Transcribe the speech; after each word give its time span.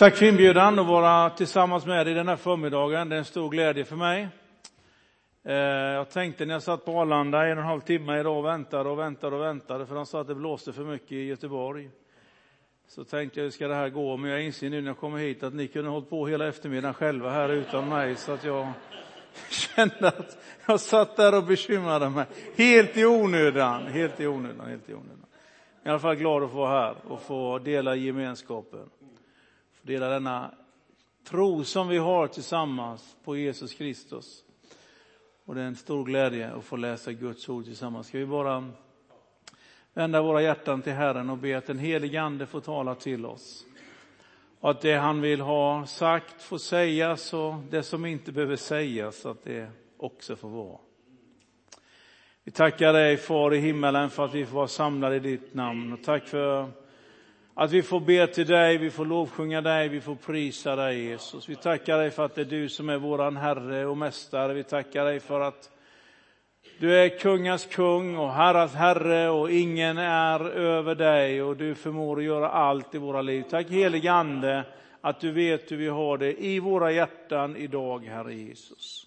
Tack 0.00 0.16
för 0.16 0.26
inbjudan 0.26 0.78
att 0.78 0.86
vara 0.86 1.30
tillsammans 1.30 1.86
med 1.86 2.06
dig 2.06 2.14
den 2.14 2.28
här 2.28 2.36
förmiddagen. 2.36 3.08
Det 3.08 3.16
är 3.16 3.18
en 3.18 3.24
stor 3.24 3.50
glädje 3.50 3.84
för 3.84 3.96
mig. 3.96 4.28
Eh, 5.44 5.54
jag 5.54 6.10
tänkte 6.10 6.46
när 6.46 6.54
jag 6.54 6.62
satt 6.62 6.84
på 6.84 7.00
Arlanda 7.00 7.46
en 7.46 7.58
och 7.58 7.62
en 7.62 7.68
halv 7.68 7.80
timme 7.80 8.20
idag 8.20 8.38
och 8.38 8.44
väntade 8.44 8.88
och 8.88 8.98
väntade 8.98 9.36
och 9.36 9.42
väntade 9.42 9.86
för 9.86 9.94
de 9.94 10.06
sa 10.06 10.20
att 10.20 10.26
det 10.26 10.34
blåste 10.34 10.72
för 10.72 10.84
mycket 10.84 11.12
i 11.12 11.24
Göteborg. 11.24 11.90
Så 12.88 13.04
tänkte 13.04 13.40
jag, 13.40 13.44
hur 13.44 13.50
ska 13.50 13.68
det 13.68 13.74
här 13.74 13.88
gå? 13.88 14.16
Men 14.16 14.30
jag 14.30 14.42
inser 14.42 14.70
nu 14.70 14.80
när 14.80 14.88
jag 14.88 14.98
kommer 14.98 15.18
hit 15.18 15.42
att 15.42 15.54
ni 15.54 15.68
kunde 15.68 15.88
ha 15.88 15.94
hållit 15.94 16.10
på 16.10 16.26
hela 16.26 16.48
eftermiddagen 16.48 16.94
själva 16.94 17.30
här 17.30 17.48
utan 17.48 17.88
mig 17.88 18.16
så 18.16 18.32
att 18.32 18.44
jag 18.44 18.68
kände 19.50 20.08
att 20.08 20.38
jag 20.66 20.80
satt 20.80 21.16
där 21.16 21.36
och 21.36 21.44
bekymrade 21.44 22.10
mig. 22.10 22.26
Helt 22.56 22.96
i 22.96 23.04
onödan, 23.04 23.86
helt 23.86 24.20
i 24.20 24.26
onödan, 24.26 24.68
helt 24.68 24.88
i 24.88 24.94
onödan. 24.94 25.26
Jag 25.82 25.86
är 25.86 25.88
i 25.88 25.90
alla 25.90 25.98
fall 25.98 26.16
glad 26.16 26.42
att 26.42 26.50
få 26.50 26.56
vara 26.56 26.80
här 26.80 26.94
och 27.08 27.22
få 27.22 27.58
dela 27.58 27.94
gemenskapen 27.94 28.90
dela 29.82 30.08
denna 30.08 30.54
tro 31.24 31.64
som 31.64 31.88
vi 31.88 31.98
har 31.98 32.26
tillsammans 32.26 33.16
på 33.24 33.36
Jesus 33.36 33.74
Kristus. 33.74 34.44
Och 35.44 35.54
det 35.54 35.60
är 35.60 35.66
en 35.66 35.76
stor 35.76 36.04
glädje 36.04 36.52
att 36.52 36.64
få 36.64 36.76
läsa 36.76 37.12
Guds 37.12 37.48
ord 37.48 37.64
tillsammans. 37.64 38.06
Ska 38.06 38.18
vi 38.18 38.26
bara 38.26 38.70
vända 39.94 40.22
våra 40.22 40.42
hjärtan 40.42 40.82
till 40.82 40.92
Herren 40.92 41.30
och 41.30 41.38
be 41.38 41.58
att 41.58 41.66
den 41.66 41.78
helige 41.78 42.22
Ande 42.22 42.46
får 42.46 42.60
tala 42.60 42.94
till 42.94 43.26
oss. 43.26 43.66
Och 44.60 44.70
att 44.70 44.80
det 44.80 44.94
han 44.94 45.20
vill 45.20 45.40
ha 45.40 45.86
sagt 45.86 46.42
får 46.42 46.58
sägas 46.58 47.34
och 47.34 47.54
det 47.70 47.82
som 47.82 48.06
inte 48.06 48.32
behöver 48.32 48.56
sägas, 48.56 49.26
att 49.26 49.44
det 49.44 49.70
också 49.96 50.36
får 50.36 50.48
vara. 50.48 50.78
Vi 52.44 52.52
tackar 52.52 52.92
dig, 52.92 53.16
Far 53.16 53.54
i 53.54 53.58
himmelen, 53.58 54.10
för 54.10 54.24
att 54.24 54.34
vi 54.34 54.46
får 54.46 54.56
vara 54.56 54.68
samlade 54.68 55.16
i 55.16 55.20
ditt 55.20 55.54
namn. 55.54 55.92
Och 55.92 56.02
tack 56.04 56.28
för 56.28 56.68
att 57.54 57.72
vi 57.72 57.82
får 57.82 58.00
be 58.00 58.26
till 58.26 58.46
dig, 58.46 58.78
vi 58.78 58.90
får 58.90 59.04
lovsjunga 59.04 59.60
dig, 59.60 59.88
vi 59.88 60.00
får 60.00 60.14
prisa 60.14 60.76
dig 60.76 61.04
Jesus. 61.04 61.48
Vi 61.48 61.56
tackar 61.56 61.98
dig 61.98 62.10
för 62.10 62.24
att 62.24 62.34
det 62.34 62.40
är 62.40 62.44
du 62.44 62.68
som 62.68 62.88
är 62.88 62.98
våran 62.98 63.36
Herre 63.36 63.86
och 63.86 63.96
Mästare. 63.96 64.54
Vi 64.54 64.64
tackar 64.64 65.04
dig 65.04 65.20
för 65.20 65.40
att 65.40 65.70
du 66.78 66.98
är 66.98 67.18
kungars 67.18 67.66
kung 67.66 68.16
och 68.16 68.32
herrars 68.32 68.72
Herre 68.72 69.28
och 69.28 69.50
ingen 69.50 69.98
är 69.98 70.50
över 70.50 70.94
dig 70.94 71.42
och 71.42 71.56
du 71.56 71.74
förmår 71.74 72.18
att 72.18 72.24
göra 72.24 72.50
allt 72.50 72.94
i 72.94 72.98
våra 72.98 73.22
liv. 73.22 73.44
Tack 73.50 73.70
helige 73.70 74.12
Ande 74.12 74.64
att 75.00 75.20
du 75.20 75.32
vet 75.32 75.72
hur 75.72 75.76
vi 75.76 75.88
har 75.88 76.18
det 76.18 76.44
i 76.44 76.60
våra 76.60 76.92
hjärtan 76.92 77.56
idag, 77.56 78.04
Herre 78.04 78.34
Jesus. 78.34 79.06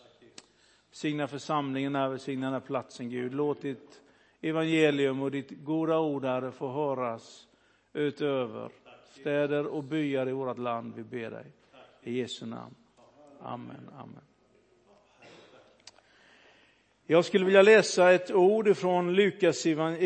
Signa 0.92 1.28
församlingen 1.28 1.96
här, 1.96 2.10
välsigna 2.10 2.46
den 2.46 2.54
här 2.54 2.60
platsen 2.60 3.10
Gud. 3.10 3.34
Låt 3.34 3.62
ditt 3.62 4.02
evangelium 4.42 5.22
och 5.22 5.32
ditt 5.32 5.52
goda 5.64 6.00
ord, 6.00 6.26
Herre, 6.26 6.52
få 6.52 6.72
höras 6.72 7.48
utöver 7.94 8.70
städer 9.12 9.66
och 9.66 9.84
byar 9.84 10.30
i 10.30 10.32
vårt 10.32 10.58
land. 10.58 10.94
Vi 10.96 11.04
ber 11.04 11.32
dig. 11.32 11.46
I 12.04 12.20
Jesu 12.20 12.46
namn. 12.46 12.76
Amen. 13.42 13.90
Amen. 13.98 14.22
Jag 17.06 17.26
skulle 17.26 17.46
vilja 17.46 17.62
läsa 17.62 18.12
ett 18.12 18.32
ord 18.32 18.78
från, 18.78 19.14
Lukas, 19.14 19.64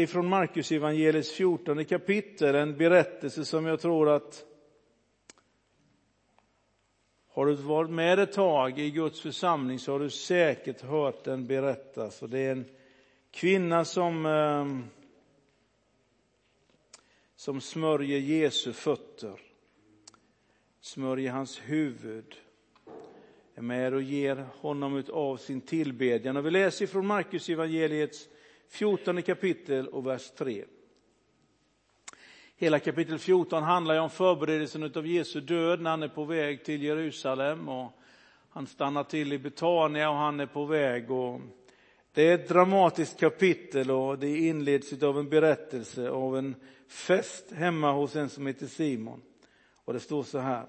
från 0.08 0.27
Markus 0.27 0.71
evangeliets 0.71 1.31
14 1.31 1.85
kapitel, 1.85 2.55
en 2.55 2.77
berättelse 2.77 3.45
som 3.45 3.65
jag 3.65 3.80
tror 3.80 4.09
att 4.09 4.45
har 7.38 7.45
du 7.45 7.53
varit 7.53 7.89
med 7.89 8.19
ett 8.19 8.33
tag 8.33 8.80
i 8.80 8.91
Guds 8.91 9.21
församling 9.21 9.80
så 9.80 9.91
har 9.91 9.99
du 9.99 10.09
säkert 10.09 10.81
hört 10.81 11.23
den 11.23 11.47
berättas. 11.47 12.21
Och 12.21 12.30
det 12.30 12.39
är 12.39 12.52
en 12.52 12.65
kvinna 13.31 13.85
som 13.85 14.25
ehm, 14.25 14.83
som 17.38 17.61
smörjer 17.61 18.19
Jesu 18.19 18.73
fötter, 18.73 19.39
smörjer 20.81 21.31
hans 21.31 21.59
huvud, 21.59 22.35
är 23.55 23.61
med 23.61 23.93
och 23.93 24.02
ger 24.02 24.47
honom 24.59 25.03
av 25.13 25.38
sin 25.38 25.61
tillbedjan. 25.61 26.38
Och 26.38 26.45
vi 26.45 26.52
läser 26.52 26.88
från 26.88 27.08
Markus 27.08 27.49
evangeliets 27.49 28.27
14 28.70 29.21
kapitel 29.21 29.87
och 29.87 30.08
vers 30.08 30.31
3. 30.31 30.65
Hela 32.55 32.80
kapitel 32.80 33.20
14 33.20 33.64
handlar 33.64 33.99
om 33.99 34.09
förberedelsen 34.09 34.83
av 34.83 35.08
Jesu 35.08 35.42
död 35.42 35.81
när 35.81 35.89
han 35.89 36.04
är 36.04 36.08
på 36.08 36.25
väg 36.25 36.65
till 36.65 36.83
Jerusalem. 36.83 37.69
Och 37.69 37.92
han 38.49 38.67
stannar 38.67 39.04
till 39.04 39.33
i 39.33 39.37
Betania 39.37 40.09
och 40.09 40.15
han 40.15 40.39
är 40.39 40.45
på 40.45 40.65
väg. 40.65 41.11
Och 41.11 41.42
det 42.17 42.30
är 42.30 42.36
ett 42.36 42.50
dramatiskt 42.50 43.20
kapitel 43.20 43.92
och 43.92 44.20
det 44.20 44.38
inleds 44.38 45.04
av 45.04 45.20
en 45.20 45.30
berättelse 45.30 46.10
av 46.10 46.38
en 46.38 46.55
fest 46.88 47.52
hemma 47.52 47.92
hos 47.92 48.16
en 48.16 48.30
som 48.30 48.48
heter 48.48 48.66
Simon. 48.66 49.22
Och 49.86 49.94
det 49.94 50.00
står 50.00 50.23
så 50.23 50.39
här. 50.39 50.66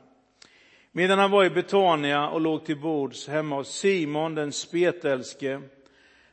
Medan 0.92 1.18
han 1.18 1.30
var 1.30 1.44
i 1.44 1.50
Betania 1.50 2.28
och 2.28 2.40
låg 2.40 2.64
till 2.64 2.80
bords 2.80 3.28
hemma 3.28 3.56
hos 3.56 3.68
Simon 3.68 4.34
den 4.34 4.52
spetälske, 4.52 5.62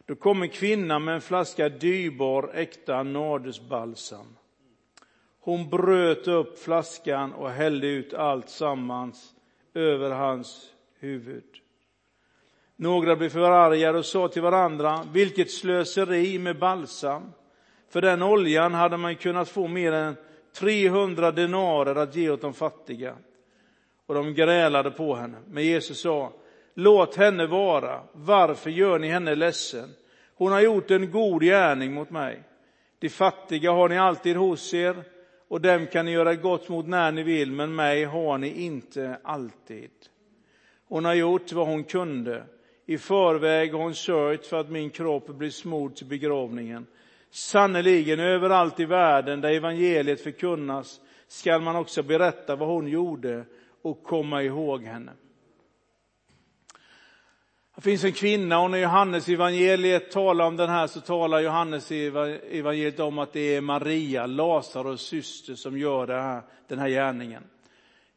då 0.05 0.15
kom 0.15 0.41
en 0.41 0.49
kvinna 0.49 0.99
med 0.99 1.15
en 1.15 1.21
flaska 1.21 1.69
dyrbar 1.69 2.51
äkta 2.53 3.03
nardusbalsam. 3.03 4.37
Hon 5.39 5.69
bröt 5.69 6.27
upp 6.27 6.59
flaskan 6.59 7.33
och 7.33 7.49
hällde 7.49 7.87
ut 7.87 8.13
allt 8.13 8.49
sammans 8.49 9.33
över 9.73 10.11
hans 10.11 10.73
huvud. 10.99 11.64
Några 12.75 13.15
blev 13.15 13.29
förargade 13.29 13.97
och 13.97 14.05
sa 14.05 14.27
till 14.27 14.41
varandra, 14.41 14.99
vilket 15.13 15.51
slöseri 15.51 16.39
med 16.39 16.59
balsam. 16.59 17.31
För 17.89 18.01
den 18.01 18.21
oljan 18.21 18.73
hade 18.73 18.97
man 18.97 19.15
kunnat 19.15 19.49
få 19.49 19.67
mer 19.67 19.91
än 19.91 20.15
300 20.53 21.31
denarer 21.31 21.95
att 21.95 22.15
ge 22.15 22.29
åt 22.29 22.41
de 22.41 22.53
fattiga. 22.53 23.15
Och 24.05 24.15
de 24.15 24.33
grälade 24.33 24.91
på 24.91 25.15
henne. 25.15 25.37
Men 25.47 25.63
Jesus 25.63 26.01
sa, 26.01 26.33
låt 26.73 27.15
henne 27.15 27.45
vara. 27.45 28.01
Varför 28.11 28.69
gör 28.69 28.99
ni 28.99 29.07
henne 29.07 29.35
ledsen? 29.35 29.89
Hon 30.35 30.51
har 30.51 30.61
gjort 30.61 30.91
en 30.91 31.11
god 31.11 31.43
gärning 31.43 31.93
mot 31.93 32.09
mig. 32.09 32.43
De 32.99 33.09
fattiga 33.09 33.71
har 33.71 33.89
ni 33.89 33.97
alltid 33.97 34.35
hos 34.35 34.73
er 34.73 34.95
och 35.47 35.61
dem 35.61 35.87
kan 35.87 36.05
ni 36.05 36.11
göra 36.11 36.35
gott 36.35 36.69
mot 36.69 36.87
när 36.87 37.11
ni 37.11 37.23
vill, 37.23 37.51
men 37.51 37.75
mig 37.75 38.03
har 38.03 38.37
ni 38.37 38.63
inte 38.63 39.17
alltid. 39.23 39.91
Hon 40.87 41.05
har 41.05 41.13
gjort 41.13 41.51
vad 41.51 41.67
hon 41.67 41.83
kunde. 41.83 42.43
I 42.85 42.97
förväg 42.97 43.73
har 43.73 43.79
hon 43.79 43.95
sörjt 43.95 44.45
för 44.45 44.59
att 44.59 44.69
min 44.69 44.89
kropp 44.89 45.27
blir 45.27 45.49
smord 45.49 45.95
till 45.95 46.05
begravningen. 46.05 46.87
Sannerligen 47.31 48.19
överallt 48.19 48.79
i 48.79 48.85
världen 48.85 49.41
där 49.41 49.49
evangeliet 49.49 50.21
förkunnas 50.21 51.01
skall 51.27 51.61
man 51.61 51.75
också 51.75 52.03
berätta 52.03 52.55
vad 52.55 52.69
hon 52.69 52.87
gjorde 52.87 53.45
och 53.81 54.03
komma 54.03 54.43
ihåg 54.43 54.83
henne. 54.83 55.11
Det 57.75 57.81
finns 57.81 58.03
en 58.03 58.11
kvinna 58.11 58.59
och 58.59 58.71
när 58.71 58.77
Johannes 58.77 59.29
evangeliet 59.29 60.11
talar 60.11 60.45
om 60.45 60.57
den 60.57 60.69
här 60.69 60.87
så 60.87 61.01
talar 61.01 61.39
Johannes 61.39 61.91
evangeliet 61.91 62.99
om 62.99 63.19
att 63.19 63.33
det 63.33 63.55
är 63.55 63.61
Maria, 63.61 64.25
Lazarus 64.25 65.01
syster, 65.01 65.55
som 65.55 65.77
gör 65.77 66.07
här, 66.07 66.41
den 66.67 66.79
här 66.79 66.89
gärningen. 66.89 67.43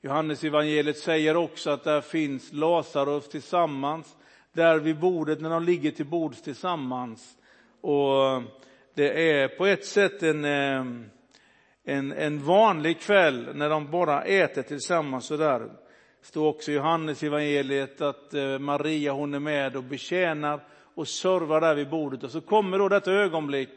Johannes 0.01 0.45
evangeliet 0.45 0.99
säger 0.99 1.37
också 1.37 1.71
att 1.71 1.85
där 1.85 2.01
finns 2.01 2.53
Lazarus 2.53 3.29
tillsammans 3.29 4.17
där 4.53 4.79
vid 4.79 4.99
bordet 4.99 5.41
när 5.41 5.51
de 5.51 5.63
ligger 5.63 5.91
till 5.91 6.07
bords 6.07 6.43
tillsammans. 6.43 7.37
Och 7.81 8.43
det 8.95 9.33
är 9.33 9.49
på 9.49 9.67
ett 9.67 9.85
sätt 9.85 10.23
en, 10.23 10.45
eh, 10.45 10.85
en, 11.85 12.13
en 12.13 12.45
vanlig 12.45 13.01
kväll 13.01 13.49
när 13.55 13.69
de 13.69 13.91
bara 13.91 14.23
äter 14.23 14.63
tillsammans 14.63 15.27
sådär. 15.27 15.59
Det 15.61 16.27
står 16.27 16.47
också 16.49 16.71
i 16.71 16.75
Johannes 16.75 17.23
evangeliet 17.23 18.01
att 18.01 18.35
eh, 18.35 18.59
Maria 18.59 19.13
hon 19.13 19.35
är 19.35 19.39
med 19.39 19.77
och 19.77 19.85
betjänar 19.85 20.65
och 20.95 21.09
servar 21.09 21.61
där 21.61 21.75
vid 21.75 21.91
bordet. 21.91 22.25
Och 22.25 22.31
så 22.31 22.41
kommer 22.41 22.79
då 22.79 22.89
detta 22.89 23.13
ögonblick 23.13 23.71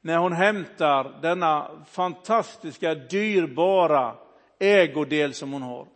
när 0.00 0.18
hon 0.18 0.32
hämtar 0.32 1.18
denna 1.22 1.70
fantastiska, 1.90 2.94
dyrbara 2.94 4.14
ägodel 4.58 5.34
som 5.34 5.52
hon 5.52 5.62
har. 5.62 5.86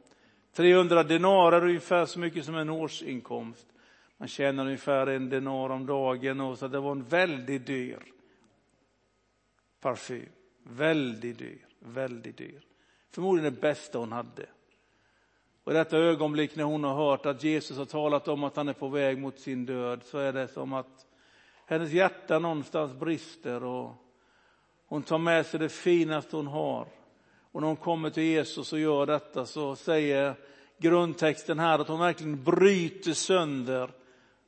300 0.56 1.02
denarer, 1.02 1.64
ungefär 1.64 2.06
så 2.06 2.18
mycket 2.18 2.44
som 2.44 2.54
en 2.54 2.70
årsinkomst. 2.70 3.66
Man 4.20 4.28
tjänar 4.28 4.64
ungefär 4.64 5.06
en 5.06 5.28
denar 5.28 5.70
om 5.70 5.86
dagen 5.86 6.40
och 6.40 6.58
så 6.58 6.68
det 6.68 6.80
var 6.80 6.92
en 6.92 7.04
väldigt 7.04 7.66
dyr 7.66 8.02
parfym. 9.80 10.28
Väldigt 10.62 11.38
dyr, 11.38 11.66
väldigt 11.78 12.36
dyr. 12.36 12.60
Förmodligen 13.10 13.54
det 13.54 13.60
bästa 13.60 13.98
hon 13.98 14.12
hade. 14.12 14.46
Och 15.64 15.72
i 15.72 15.74
detta 15.74 15.98
ögonblick 15.98 16.56
när 16.56 16.64
hon 16.64 16.84
har 16.84 16.94
hört 16.94 17.26
att 17.26 17.44
Jesus 17.44 17.78
har 17.78 17.84
talat 17.84 18.28
om 18.28 18.44
att 18.44 18.56
han 18.56 18.68
är 18.68 18.72
på 18.72 18.88
väg 18.88 19.18
mot 19.18 19.38
sin 19.38 19.66
död 19.66 20.02
så 20.04 20.18
är 20.18 20.32
det 20.32 20.48
som 20.48 20.72
att 20.72 21.06
hennes 21.66 21.92
hjärta 21.92 22.38
någonstans 22.38 22.92
brister 22.92 23.64
och 23.64 23.94
hon 24.86 25.02
tar 25.02 25.18
med 25.18 25.46
sig 25.46 25.60
det 25.60 25.68
finaste 25.68 26.36
hon 26.36 26.46
har. 26.46 26.86
Och 27.52 27.60
när 27.60 27.68
hon 27.68 27.76
kommer 27.76 28.10
till 28.10 28.22
Jesus 28.22 28.72
och 28.72 28.78
gör 28.78 29.06
detta 29.06 29.46
så 29.46 29.76
säger 29.76 30.34
grundtexten 30.78 31.58
här 31.58 31.78
att 31.78 31.88
hon 31.88 32.00
verkligen 32.00 32.44
bryter 32.44 33.12
sönder 33.12 33.90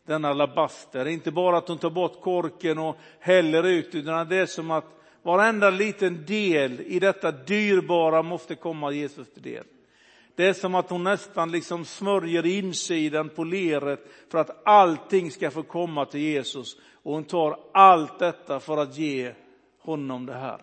denna 0.06 0.28
alabaster. 0.28 1.08
Inte 1.08 1.30
bara 1.30 1.58
att 1.58 1.68
hon 1.68 1.78
tar 1.78 1.90
bort 1.90 2.20
korken 2.20 2.78
och 2.78 2.96
häller 3.18 3.66
ut, 3.66 3.94
utan 3.94 4.28
det 4.28 4.36
är 4.36 4.46
som 4.46 4.70
att 4.70 4.84
varenda 5.22 5.70
liten 5.70 6.26
del 6.26 6.80
i 6.80 6.98
detta 6.98 7.32
dyrbara 7.32 8.22
måste 8.22 8.54
komma 8.54 8.92
Jesus 8.92 9.32
till 9.32 9.42
del. 9.42 9.64
Det 10.34 10.46
är 10.46 10.52
som 10.52 10.74
att 10.74 10.90
hon 10.90 11.04
nästan 11.04 11.50
liksom 11.50 11.84
smörjer 11.84 12.46
insidan 12.46 13.28
på 13.28 13.44
leret 13.44 14.06
för 14.28 14.38
att 14.38 14.66
allting 14.66 15.30
ska 15.30 15.50
få 15.50 15.62
komma 15.62 16.06
till 16.06 16.20
Jesus. 16.20 16.76
Och 17.02 17.14
hon 17.14 17.24
tar 17.24 17.58
allt 17.72 18.18
detta 18.18 18.60
för 18.60 18.76
att 18.76 18.96
ge 18.98 19.32
honom 19.78 20.26
det 20.26 20.34
här. 20.34 20.62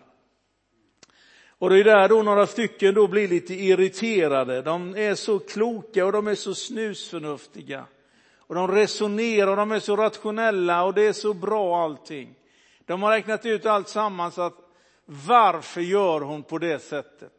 Och 1.58 1.70
det 1.70 1.80
är 1.80 1.84
där 1.84 2.08
då 2.08 2.22
några 2.22 2.46
stycken 2.46 2.94
då 2.94 3.06
blir 3.06 3.28
lite 3.28 3.54
irriterade. 3.54 4.62
De 4.62 4.96
är 4.96 5.14
så 5.14 5.38
kloka 5.38 6.06
och 6.06 6.12
de 6.12 6.26
är 6.26 6.34
så 6.34 6.54
snusförnuftiga. 6.54 7.84
Och 8.50 8.56
de 8.56 8.68
resonerar 8.68 9.46
och 9.46 9.56
de 9.56 9.72
är 9.72 9.80
så 9.80 9.96
rationella 9.96 10.84
och 10.84 10.94
det 10.94 11.06
är 11.06 11.12
så 11.12 11.34
bra 11.34 11.84
allting. 11.84 12.34
De 12.84 13.02
har 13.02 13.10
räknat 13.10 13.46
ut 13.46 13.66
allt 13.66 13.88
sammans 13.88 14.38
att 14.38 14.54
varför 15.04 15.80
gör 15.80 16.20
hon 16.20 16.42
på 16.42 16.58
det 16.58 16.78
sättet? 16.78 17.32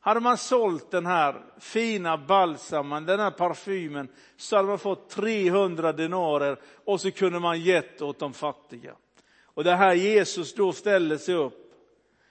Hade 0.00 0.20
man 0.20 0.38
sålt 0.38 0.90
den 0.90 1.06
här 1.06 1.42
fina 1.60 2.18
balsamen, 2.18 3.06
den 3.06 3.20
här 3.20 3.30
parfymen, 3.30 4.08
så 4.36 4.56
hade 4.56 4.68
man 4.68 4.78
fått 4.78 5.10
300 5.10 5.92
denarer 5.92 6.58
och 6.84 7.00
så 7.00 7.10
kunde 7.10 7.40
man 7.40 7.60
gett 7.60 8.02
åt 8.02 8.18
de 8.18 8.32
fattiga. 8.32 8.96
Och 9.42 9.64
det 9.64 9.74
här 9.74 9.94
Jesus 9.94 10.54
då 10.54 10.72
ställer 10.72 11.16
sig 11.16 11.34
upp 11.34 11.74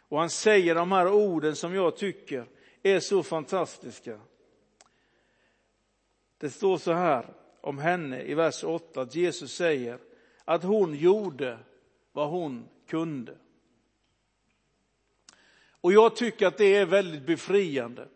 och 0.09 0.19
han 0.19 0.29
säger 0.29 0.75
de 0.75 0.91
här 0.91 1.07
orden 1.07 1.55
som 1.55 1.75
jag 1.75 1.97
tycker 1.97 2.45
är 2.83 2.99
så 2.99 3.23
fantastiska. 3.23 4.19
Det 6.37 6.49
står 6.49 6.77
så 6.77 6.93
här 6.93 7.33
om 7.62 7.77
henne 7.77 8.21
i 8.21 8.33
vers 8.33 8.63
8 8.63 9.01
att 9.01 9.15
Jesus 9.15 9.56
säger 9.56 10.00
att 10.45 10.63
hon 10.63 10.95
gjorde 10.95 11.57
vad 12.12 12.30
hon 12.30 12.68
kunde. 12.89 13.38
Och 15.81 15.94
jag 15.94 16.15
tycker 16.15 16.48
att 16.48 16.57
det 16.57 16.75
är 16.75 16.86
väldigt 16.86 17.25
befriande. 17.25 18.07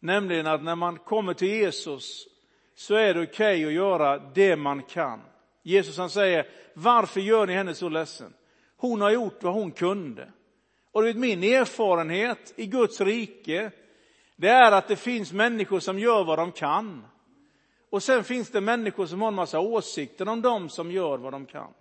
Nämligen 0.00 0.46
att 0.46 0.62
när 0.62 0.76
man 0.76 0.98
kommer 0.98 1.34
till 1.34 1.48
Jesus 1.48 2.26
så 2.74 2.94
är 2.94 3.14
det 3.14 3.22
okej 3.22 3.56
okay 3.56 3.66
att 3.66 3.72
göra 3.72 4.18
det 4.18 4.56
man 4.56 4.82
kan. 4.82 5.20
Jesus 5.62 5.98
han 5.98 6.10
säger, 6.10 6.46
varför 6.74 7.20
gör 7.20 7.46
ni 7.46 7.52
henne 7.52 7.74
så 7.74 7.88
ledsen? 7.88 8.34
Hon 8.76 9.00
har 9.00 9.10
gjort 9.10 9.42
vad 9.42 9.54
hon 9.54 9.72
kunde. 9.72 10.32
Och 10.92 11.04
vet, 11.04 11.16
min 11.16 11.42
erfarenhet 11.42 12.52
i 12.56 12.66
Guds 12.66 13.00
rike, 13.00 13.70
det 14.36 14.48
är 14.48 14.72
att 14.72 14.88
det 14.88 14.96
finns 14.96 15.32
människor 15.32 15.80
som 15.80 15.98
gör 15.98 16.24
vad 16.24 16.38
de 16.38 16.52
kan. 16.52 17.04
Och 17.90 18.02
sen 18.02 18.24
finns 18.24 18.50
det 18.50 18.60
människor 18.60 19.06
som 19.06 19.20
har 19.20 19.28
en 19.28 19.34
massa 19.34 19.60
åsikter 19.60 20.28
om 20.28 20.42
dem 20.42 20.68
som 20.68 20.90
gör 20.90 21.18
vad 21.18 21.32
de 21.32 21.46
kan. 21.46 21.72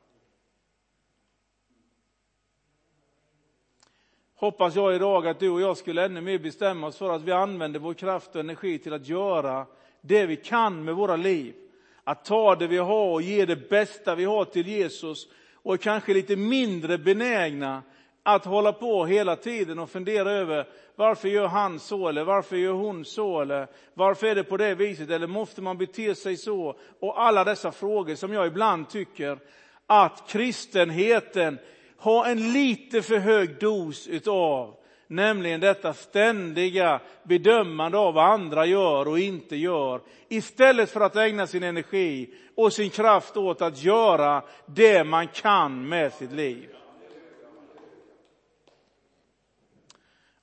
Hoppas 4.36 4.76
jag 4.76 4.96
idag 4.96 5.28
att 5.28 5.40
du 5.40 5.50
och 5.50 5.62
jag 5.62 5.78
skulle 5.78 6.06
ännu 6.06 6.22
mer 6.22 6.40
bestämma 6.40 6.88
oss 6.88 6.98
för 6.98 7.16
att 7.16 7.22
vi 7.22 7.32
använder 7.32 7.80
vår 7.80 7.94
kraft 7.94 8.36
och 8.36 8.40
energi 8.40 8.80
till 8.80 8.94
att 8.94 9.08
göra 9.08 9.66
det 10.02 10.26
vi 10.26 10.36
kan 10.36 10.84
med 10.84 10.96
våra 10.96 11.16
liv. 11.16 11.56
Att 12.04 12.26
ta 12.26 12.56
det 12.56 12.68
vi 12.68 12.78
har 12.78 13.14
och 13.14 13.22
ge 13.22 13.46
det 13.46 13.70
bästa 13.70 14.16
vi 14.16 14.26
har 14.26 14.46
till 14.46 14.68
Jesus 14.68 15.28
och 15.54 15.82
kanske 15.82 16.14
lite 16.14 16.36
mindre 16.36 16.98
benägna 16.98 17.84
att 18.24 18.46
hålla 18.46 18.74
på 18.74 19.06
hela 19.06 19.36
tiden 19.36 19.80
och 19.80 19.90
fundera 19.90 20.32
över 20.32 20.68
varför 20.96 21.28
gör 21.28 21.48
han 21.48 21.80
så 21.80 22.08
eller 22.08 22.24
varför 22.24 22.58
gör 22.58 22.74
hon 22.74 23.06
så 23.06 23.42
eller 23.42 23.68
varför 23.94 24.28
är 24.28 24.36
det 24.36 24.44
på 24.44 24.58
det 24.58 24.76
viset 24.76 25.10
eller 25.10 25.28
måste 25.28 25.62
man 25.62 25.78
bete 25.78 26.16
sig 26.16 26.38
så? 26.38 26.76
Och 27.00 27.22
alla 27.22 27.44
dessa 27.44 27.72
frågor 27.72 28.16
som 28.16 28.34
jag 28.34 28.48
ibland 28.48 28.90
tycker 28.90 29.40
att 29.88 30.24
kristenheten 30.28 31.60
har 31.98 32.26
en 32.26 32.54
lite 32.54 33.02
för 33.02 33.18
hög 33.18 33.60
dos 33.60 34.08
utav. 34.08 34.76
Nämligen 35.08 35.60
detta 35.60 35.94
ständiga 35.94 37.00
bedömande 37.24 37.98
av 37.98 38.14
vad 38.14 38.26
andra 38.26 38.66
gör 38.66 39.08
och 39.08 39.20
inte 39.20 39.56
gör. 39.56 40.02
Istället 40.28 40.92
för 40.92 41.02
att 41.02 41.16
ägna 41.16 41.48
sin 41.48 41.64
energi 41.64 42.34
och 42.56 42.74
sin 42.74 42.90
kraft 42.90 43.38
åt 43.38 43.62
att 43.62 43.84
göra 43.84 44.44
det 44.66 45.04
man 45.04 45.28
kan 45.28 45.90
med 45.90 46.14
sitt 46.14 46.32
liv. 46.32 46.70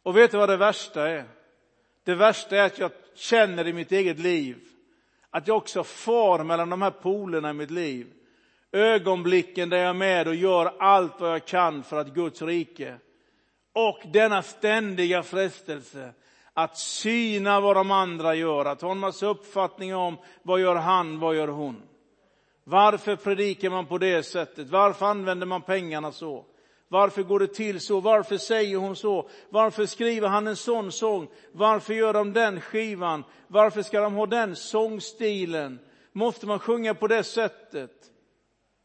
Och 0.06 0.16
vet 0.16 0.30
du 0.30 0.36
vad 0.36 0.48
det 0.48 0.56
värsta 0.56 1.08
är? 1.08 1.24
Det 2.04 2.14
värsta 2.14 2.56
är 2.56 2.66
att 2.66 2.78
jag 2.78 2.90
känner 3.14 3.66
i 3.66 3.72
mitt 3.72 3.92
eget 3.92 4.18
liv 4.18 4.56
att 5.30 5.48
jag 5.48 5.56
också 5.56 5.84
far 5.84 6.44
mellan 6.44 6.70
de 6.70 6.82
här 6.82 6.90
polerna 6.90 7.50
i 7.50 7.52
mitt 7.52 7.70
liv. 7.70 8.06
Ögonblicken 8.72 9.68
där 9.68 9.76
jag 9.76 9.88
är 9.88 9.92
med 9.92 10.28
och 10.28 10.34
gör 10.34 10.72
allt 10.78 11.20
vad 11.20 11.30
jag 11.30 11.44
kan 11.44 11.82
för 11.82 11.96
att 11.96 12.14
Guds 12.14 12.42
rike 12.42 12.96
och 13.72 13.98
denna 14.12 14.42
ständiga 14.42 15.22
frestelse 15.22 16.12
att 16.52 16.78
syna 16.78 17.60
vad 17.60 17.76
de 17.76 17.90
andra 17.90 18.34
gör, 18.34 18.64
att 18.64 18.80
ha 18.82 18.90
en 18.90 18.98
massa 18.98 19.26
uppfattning 19.26 19.94
om 19.94 20.16
vad 20.42 20.60
gör 20.60 20.76
han, 20.76 21.18
vad 21.18 21.36
gör 21.36 21.48
hon. 21.48 21.82
Varför 22.64 23.16
predikar 23.16 23.70
man 23.70 23.86
på 23.86 23.98
det 23.98 24.22
sättet? 24.22 24.68
Varför 24.68 25.06
använder 25.06 25.46
man 25.46 25.62
pengarna 25.62 26.12
så? 26.12 26.44
Varför 26.88 27.22
går 27.22 27.40
det 27.40 27.54
till 27.54 27.80
så? 27.80 28.00
Varför 28.00 28.38
säger 28.38 28.76
hon 28.76 28.96
så? 28.96 29.28
Varför 29.48 29.86
skriver 29.86 30.28
han 30.28 30.46
en 30.46 30.56
sån 30.56 30.92
sång? 30.92 31.28
Varför 31.52 31.94
gör 31.94 32.12
de 32.12 32.32
den 32.32 32.60
skivan? 32.60 33.24
Varför 33.48 33.82
ska 33.82 34.00
de 34.00 34.14
ha 34.14 34.26
den 34.26 34.56
sångstilen? 34.56 35.78
Måste 36.12 36.46
man 36.46 36.58
sjunga 36.58 36.94
på 36.94 37.06
det 37.06 37.24
sättet? 37.24 37.90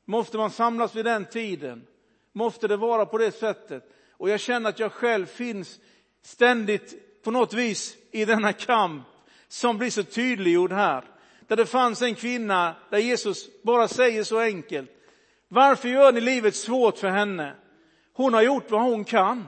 Måste 0.05 0.37
man 0.37 0.51
samlas 0.51 0.95
vid 0.95 1.05
den 1.05 1.25
tiden? 1.25 1.87
Måste 2.33 2.67
det 2.67 2.77
vara 2.77 3.05
på 3.05 3.17
det 3.17 3.31
sättet? 3.31 3.83
Och 4.11 4.29
jag 4.29 4.39
känner 4.39 4.69
att 4.69 4.79
jag 4.79 4.91
själv 4.91 5.25
finns 5.25 5.79
ständigt 6.21 7.23
på 7.23 7.31
något 7.31 7.53
vis 7.53 7.97
i 8.11 8.25
denna 8.25 8.53
kamp 8.53 9.07
som 9.47 9.77
blir 9.77 9.89
så 9.89 10.03
tydliggjord 10.03 10.71
här. 10.71 11.03
Där 11.47 11.55
det 11.55 11.65
fanns 11.65 12.01
en 12.01 12.15
kvinna 12.15 12.75
där 12.89 12.97
Jesus 12.97 13.61
bara 13.63 13.87
säger 13.87 14.23
så 14.23 14.39
enkelt. 14.39 14.91
Varför 15.47 15.89
gör 15.89 16.11
ni 16.11 16.21
livet 16.21 16.55
svårt 16.55 16.97
för 16.97 17.09
henne? 17.09 17.55
Hon 18.21 18.33
har 18.33 18.41
gjort 18.41 18.71
vad 18.71 18.81
hon 18.81 19.03
kan. 19.03 19.47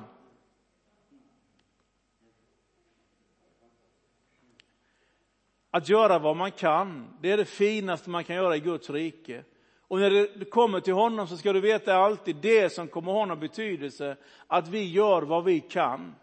Att 5.72 5.90
göra 5.90 6.20
vad 6.20 6.36
man 6.36 6.52
kan, 6.52 7.18
det 7.22 7.31
är 7.31 7.38
det 7.38 7.46
finaste 7.46 8.10
man 8.10 8.24
kan 8.24 8.36
göra 8.36 8.56
i 8.56 8.60
Guds 8.60 8.90
rike. 8.90 9.44
Och 9.88 10.00
när 10.00 10.10
det 10.10 10.46
kommer 10.46 10.80
till 10.80 10.94
honom 10.94 11.28
så 11.28 11.38
ska 11.38 11.54
du 11.54 11.62
veta 11.62 11.96
alltid 11.96 12.36
det 12.36 12.70
som 12.74 12.88
kommer 12.88 13.12
ha 13.12 13.25
någon 13.25 13.40
betydelse, 13.40 14.18
att 14.48 14.68
vi 14.68 14.92
gör 14.92 15.22
vad 15.22 15.44
vi 15.44 15.60
kan. 15.60 16.16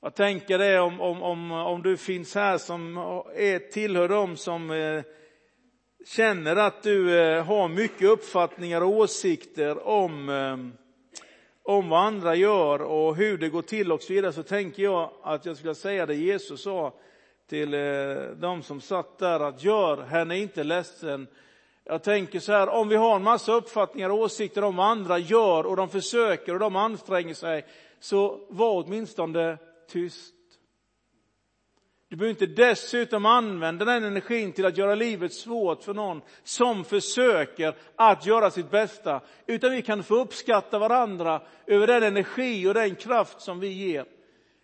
Jag 0.00 0.14
tänker 0.14 0.58
det 0.58 0.80
om, 0.80 1.00
om, 1.00 1.22
om, 1.22 1.50
om 1.50 1.82
du 1.82 1.96
finns 1.96 2.34
här 2.34 2.58
som 2.58 2.96
är, 3.34 3.70
tillhör 3.70 4.08
dem 4.08 4.36
som 4.36 4.70
eh, 4.70 5.02
känner 6.06 6.56
att 6.56 6.82
du 6.82 7.20
eh, 7.20 7.44
har 7.44 7.68
mycket 7.68 8.08
uppfattningar 8.08 8.80
och 8.80 8.90
åsikter 8.90 9.86
om, 9.86 10.28
eh, 10.28 10.56
om 11.62 11.88
vad 11.88 12.00
andra 12.00 12.34
gör 12.34 12.82
och 12.82 13.16
hur 13.16 13.38
det 13.38 13.48
går 13.48 13.62
till 13.62 13.92
och 13.92 14.02
så 14.02 14.12
vidare, 14.12 14.32
så 14.32 14.42
tänker 14.42 14.82
jag 14.82 15.10
att 15.22 15.46
jag 15.46 15.56
skulle 15.56 15.74
säga 15.74 16.06
det 16.06 16.14
Jesus 16.14 16.62
sa 16.62 16.92
till 17.48 17.74
eh, 17.74 17.80
de 18.36 18.62
som 18.62 18.80
satt 18.80 19.18
där, 19.18 19.40
att 19.40 19.64
gör 19.64 20.02
henne 20.02 20.38
inte 20.38 20.64
ledsen. 20.64 21.26
Jag 21.84 22.02
tänker 22.02 22.40
så 22.40 22.52
här, 22.52 22.68
om 22.68 22.88
vi 22.88 22.96
har 22.96 23.16
en 23.16 23.22
massa 23.22 23.52
uppfattningar 23.52 24.10
och 24.10 24.18
åsikter 24.18 24.64
om 24.64 24.76
vad 24.76 24.86
andra 24.86 25.18
gör 25.18 25.66
och 25.66 25.76
de 25.76 25.88
försöker 25.88 26.54
och 26.54 26.60
de 26.60 26.76
anstränger 26.76 27.34
sig, 27.34 27.64
så 28.00 28.40
var 28.48 28.84
åtminstone 28.84 29.58
tyst. 29.88 30.34
Du 32.10 32.16
behöver 32.16 32.30
inte 32.30 32.62
dessutom 32.62 33.26
använda 33.26 33.84
den 33.84 34.04
energin 34.04 34.52
till 34.52 34.66
att 34.66 34.76
göra 34.76 34.94
livet 34.94 35.32
svårt 35.32 35.82
för 35.82 35.94
någon 35.94 36.20
som 36.44 36.84
försöker 36.84 37.76
att 37.96 38.26
göra 38.26 38.50
sitt 38.50 38.70
bästa, 38.70 39.20
utan 39.46 39.72
vi 39.72 39.82
kan 39.82 40.02
få 40.02 40.14
uppskatta 40.14 40.78
varandra 40.78 41.42
över 41.66 41.86
den 41.86 42.02
energi 42.02 42.68
och 42.68 42.74
den 42.74 42.94
kraft 42.94 43.40
som 43.40 43.60
vi 43.60 43.68
ger. 43.68 44.04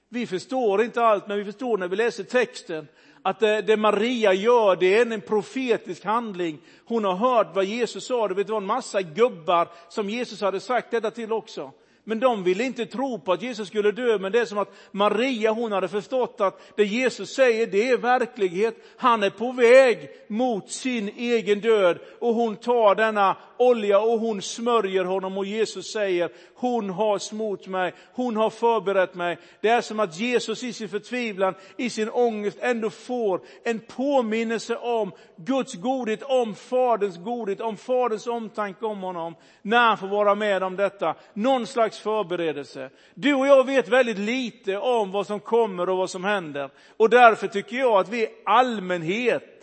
Vi 0.08 0.26
förstår 0.26 0.82
inte 0.82 1.02
allt, 1.02 1.28
men 1.28 1.38
vi 1.38 1.44
förstår 1.44 1.78
när 1.78 1.88
vi 1.88 1.96
läser 1.96 2.24
texten 2.24 2.88
att 3.22 3.40
det, 3.40 3.62
det 3.62 3.76
Maria 3.76 4.32
gör, 4.32 4.76
det 4.76 4.98
är 4.98 5.12
en 5.12 5.20
profetisk 5.20 6.04
handling. 6.04 6.58
Hon 6.84 7.04
har 7.04 7.14
hört 7.14 7.54
vad 7.54 7.64
Jesus 7.64 8.06
sa, 8.06 8.28
det 8.28 8.48
var 8.48 8.56
en 8.56 8.66
massa 8.66 9.02
gubbar 9.02 9.68
som 9.88 10.10
Jesus 10.10 10.40
hade 10.40 10.60
sagt 10.60 10.90
detta 10.90 11.10
till 11.10 11.32
också. 11.32 11.72
Men 12.08 12.20
de 12.20 12.44
ville 12.44 12.64
inte 12.64 12.86
tro 12.86 13.18
på 13.18 13.32
att 13.32 13.42
Jesus 13.42 13.68
skulle 13.68 13.92
dö, 13.92 14.18
men 14.18 14.32
det 14.32 14.40
är 14.40 14.44
som 14.44 14.58
att 14.58 14.74
Maria 14.90 15.52
hon 15.52 15.72
hade 15.72 15.88
förstått 15.88 16.40
att 16.40 16.60
det 16.76 16.84
Jesus 16.84 17.34
säger 17.34 17.66
det 17.66 17.88
är 17.88 17.96
verklighet. 17.96 18.76
Han 18.96 19.22
är 19.22 19.30
på 19.30 19.52
väg 19.52 20.08
mot 20.28 20.70
sin 20.70 21.08
egen 21.16 21.60
död 21.60 21.98
och 22.18 22.34
hon 22.34 22.56
tar 22.56 22.94
denna 22.94 23.36
olja 23.56 24.00
och 24.00 24.20
hon 24.20 24.42
smörjer 24.42 25.04
honom 25.04 25.38
och 25.38 25.46
Jesus 25.46 25.92
säger 25.92 26.30
hon 26.56 26.90
har 26.90 27.18
smort 27.18 27.66
mig, 27.66 27.94
hon 28.12 28.36
har 28.36 28.50
förberett 28.50 29.14
mig. 29.14 29.38
Det 29.60 29.68
är 29.68 29.80
som 29.80 30.00
att 30.00 30.18
Jesus 30.18 30.62
i 30.62 30.72
sin 30.72 30.88
förtvivlan, 30.88 31.54
i 31.76 31.90
sin 31.90 32.10
ångest 32.10 32.58
ändå 32.60 32.90
får 32.90 33.40
en 33.64 33.80
påminnelse 33.80 34.76
om 34.76 35.12
Guds 35.36 35.74
godhet, 35.74 36.22
om 36.22 36.54
Faderns 36.54 37.16
godhet, 37.16 37.60
om 37.60 37.76
Faderns 37.76 38.26
omtanke 38.26 38.86
om 38.86 39.00
honom, 39.00 39.34
när 39.62 39.88
han 39.88 39.98
får 39.98 40.08
vara 40.08 40.34
med 40.34 40.62
om 40.62 40.76
detta. 40.76 41.14
Någon 41.34 41.66
slags 41.66 41.98
förberedelse. 41.98 42.90
Du 43.14 43.34
och 43.34 43.46
jag 43.46 43.66
vet 43.66 43.88
väldigt 43.88 44.18
lite 44.18 44.78
om 44.78 45.12
vad 45.12 45.26
som 45.26 45.40
kommer 45.40 45.88
och 45.88 45.96
vad 45.96 46.10
som 46.10 46.24
händer. 46.24 46.70
Och 46.96 47.10
därför 47.10 47.46
tycker 47.46 47.76
jag 47.76 47.92
att 47.92 48.08
vi 48.08 48.22
i 48.22 48.28
allmänhet 48.44 49.55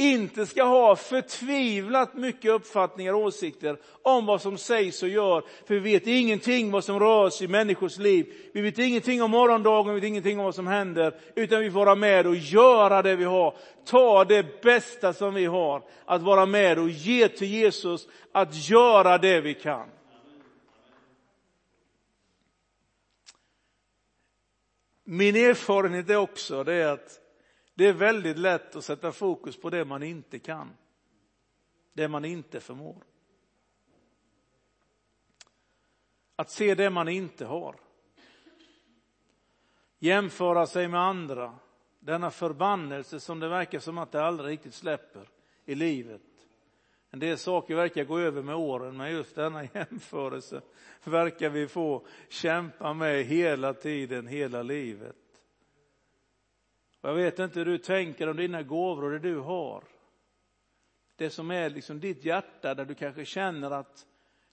inte 0.00 0.46
ska 0.46 0.64
ha 0.64 0.96
förtvivlat 0.96 2.14
mycket 2.14 2.50
uppfattningar 2.50 3.12
och 3.12 3.20
åsikter 3.20 3.78
om 4.02 4.26
vad 4.26 4.42
som 4.42 4.58
sägs 4.58 5.02
och 5.02 5.08
gör. 5.08 5.44
För 5.66 5.74
vi 5.74 5.80
vet 5.80 6.06
ingenting 6.06 6.70
vad 6.70 6.84
som 6.84 7.00
rör 7.00 7.30
sig 7.30 7.44
i 7.44 7.48
människors 7.48 7.98
liv. 7.98 8.32
Vi 8.54 8.60
vet 8.60 8.78
ingenting 8.78 9.22
om 9.22 9.30
morgondagen, 9.30 9.94
vi 9.94 10.00
vet 10.00 10.08
ingenting 10.08 10.38
om 10.38 10.44
vad 10.44 10.54
som 10.54 10.66
händer. 10.66 11.14
Utan 11.34 11.60
vi 11.60 11.70
får 11.70 11.84
vara 11.84 11.94
med 11.94 12.26
och 12.26 12.36
göra 12.36 13.02
det 13.02 13.16
vi 13.16 13.24
har. 13.24 13.56
Ta 13.84 14.24
det 14.24 14.62
bästa 14.62 15.12
som 15.12 15.34
vi 15.34 15.44
har. 15.44 15.82
Att 16.04 16.22
vara 16.22 16.46
med 16.46 16.78
och 16.78 16.88
ge 16.88 17.28
till 17.28 17.48
Jesus. 17.48 18.08
Att 18.32 18.68
göra 18.68 19.18
det 19.18 19.40
vi 19.40 19.54
kan. 19.54 19.88
Min 25.04 25.36
erfarenhet 25.36 26.10
är 26.10 26.16
också 26.16 26.64
det 26.64 26.92
att 26.92 27.27
det 27.78 27.86
är 27.86 27.92
väldigt 27.92 28.38
lätt 28.38 28.76
att 28.76 28.84
sätta 28.84 29.12
fokus 29.12 29.60
på 29.60 29.70
det 29.70 29.84
man 29.84 30.02
inte 30.02 30.38
kan. 30.38 30.70
Det 31.92 32.08
man 32.08 32.24
inte 32.24 32.60
förmår. 32.60 33.04
Att 36.36 36.50
se 36.50 36.74
det 36.74 36.90
man 36.90 37.08
inte 37.08 37.44
har. 37.44 37.76
Jämföra 39.98 40.66
sig 40.66 40.88
med 40.88 41.00
andra. 41.00 41.54
Denna 41.98 42.30
förbannelse 42.30 43.20
som 43.20 43.40
det 43.40 43.48
verkar 43.48 43.78
som 43.78 43.98
att 43.98 44.12
det 44.12 44.22
aldrig 44.22 44.50
riktigt 44.50 44.74
släpper 44.74 45.28
i 45.64 45.74
livet. 45.74 46.22
En 47.10 47.18
del 47.18 47.38
saker 47.38 47.74
verkar 47.74 48.04
gå 48.04 48.18
över 48.18 48.42
med 48.42 48.56
åren, 48.56 48.96
men 48.96 49.10
just 49.10 49.34
denna 49.34 49.64
jämförelse 49.74 50.62
verkar 51.04 51.50
vi 51.50 51.68
få 51.68 52.06
kämpa 52.28 52.94
med 52.94 53.24
hela 53.24 53.74
tiden, 53.74 54.26
hela 54.26 54.62
livet. 54.62 55.16
Jag 57.00 57.14
vet 57.14 57.38
inte 57.38 57.58
hur 57.58 57.66
du 57.66 57.78
tänker 57.78 58.28
om 58.28 58.36
dina 58.36 58.62
gåvor 58.62 59.04
och 59.04 59.10
det 59.10 59.18
du 59.18 59.38
har. 59.38 59.84
Det 61.16 61.30
som 61.30 61.50
är 61.50 61.70
liksom 61.70 62.00
ditt 62.00 62.24
hjärta 62.24 62.74
där 62.74 62.84
du 62.84 62.94
kanske 62.94 63.24
känner 63.24 63.70
att 63.70 64.06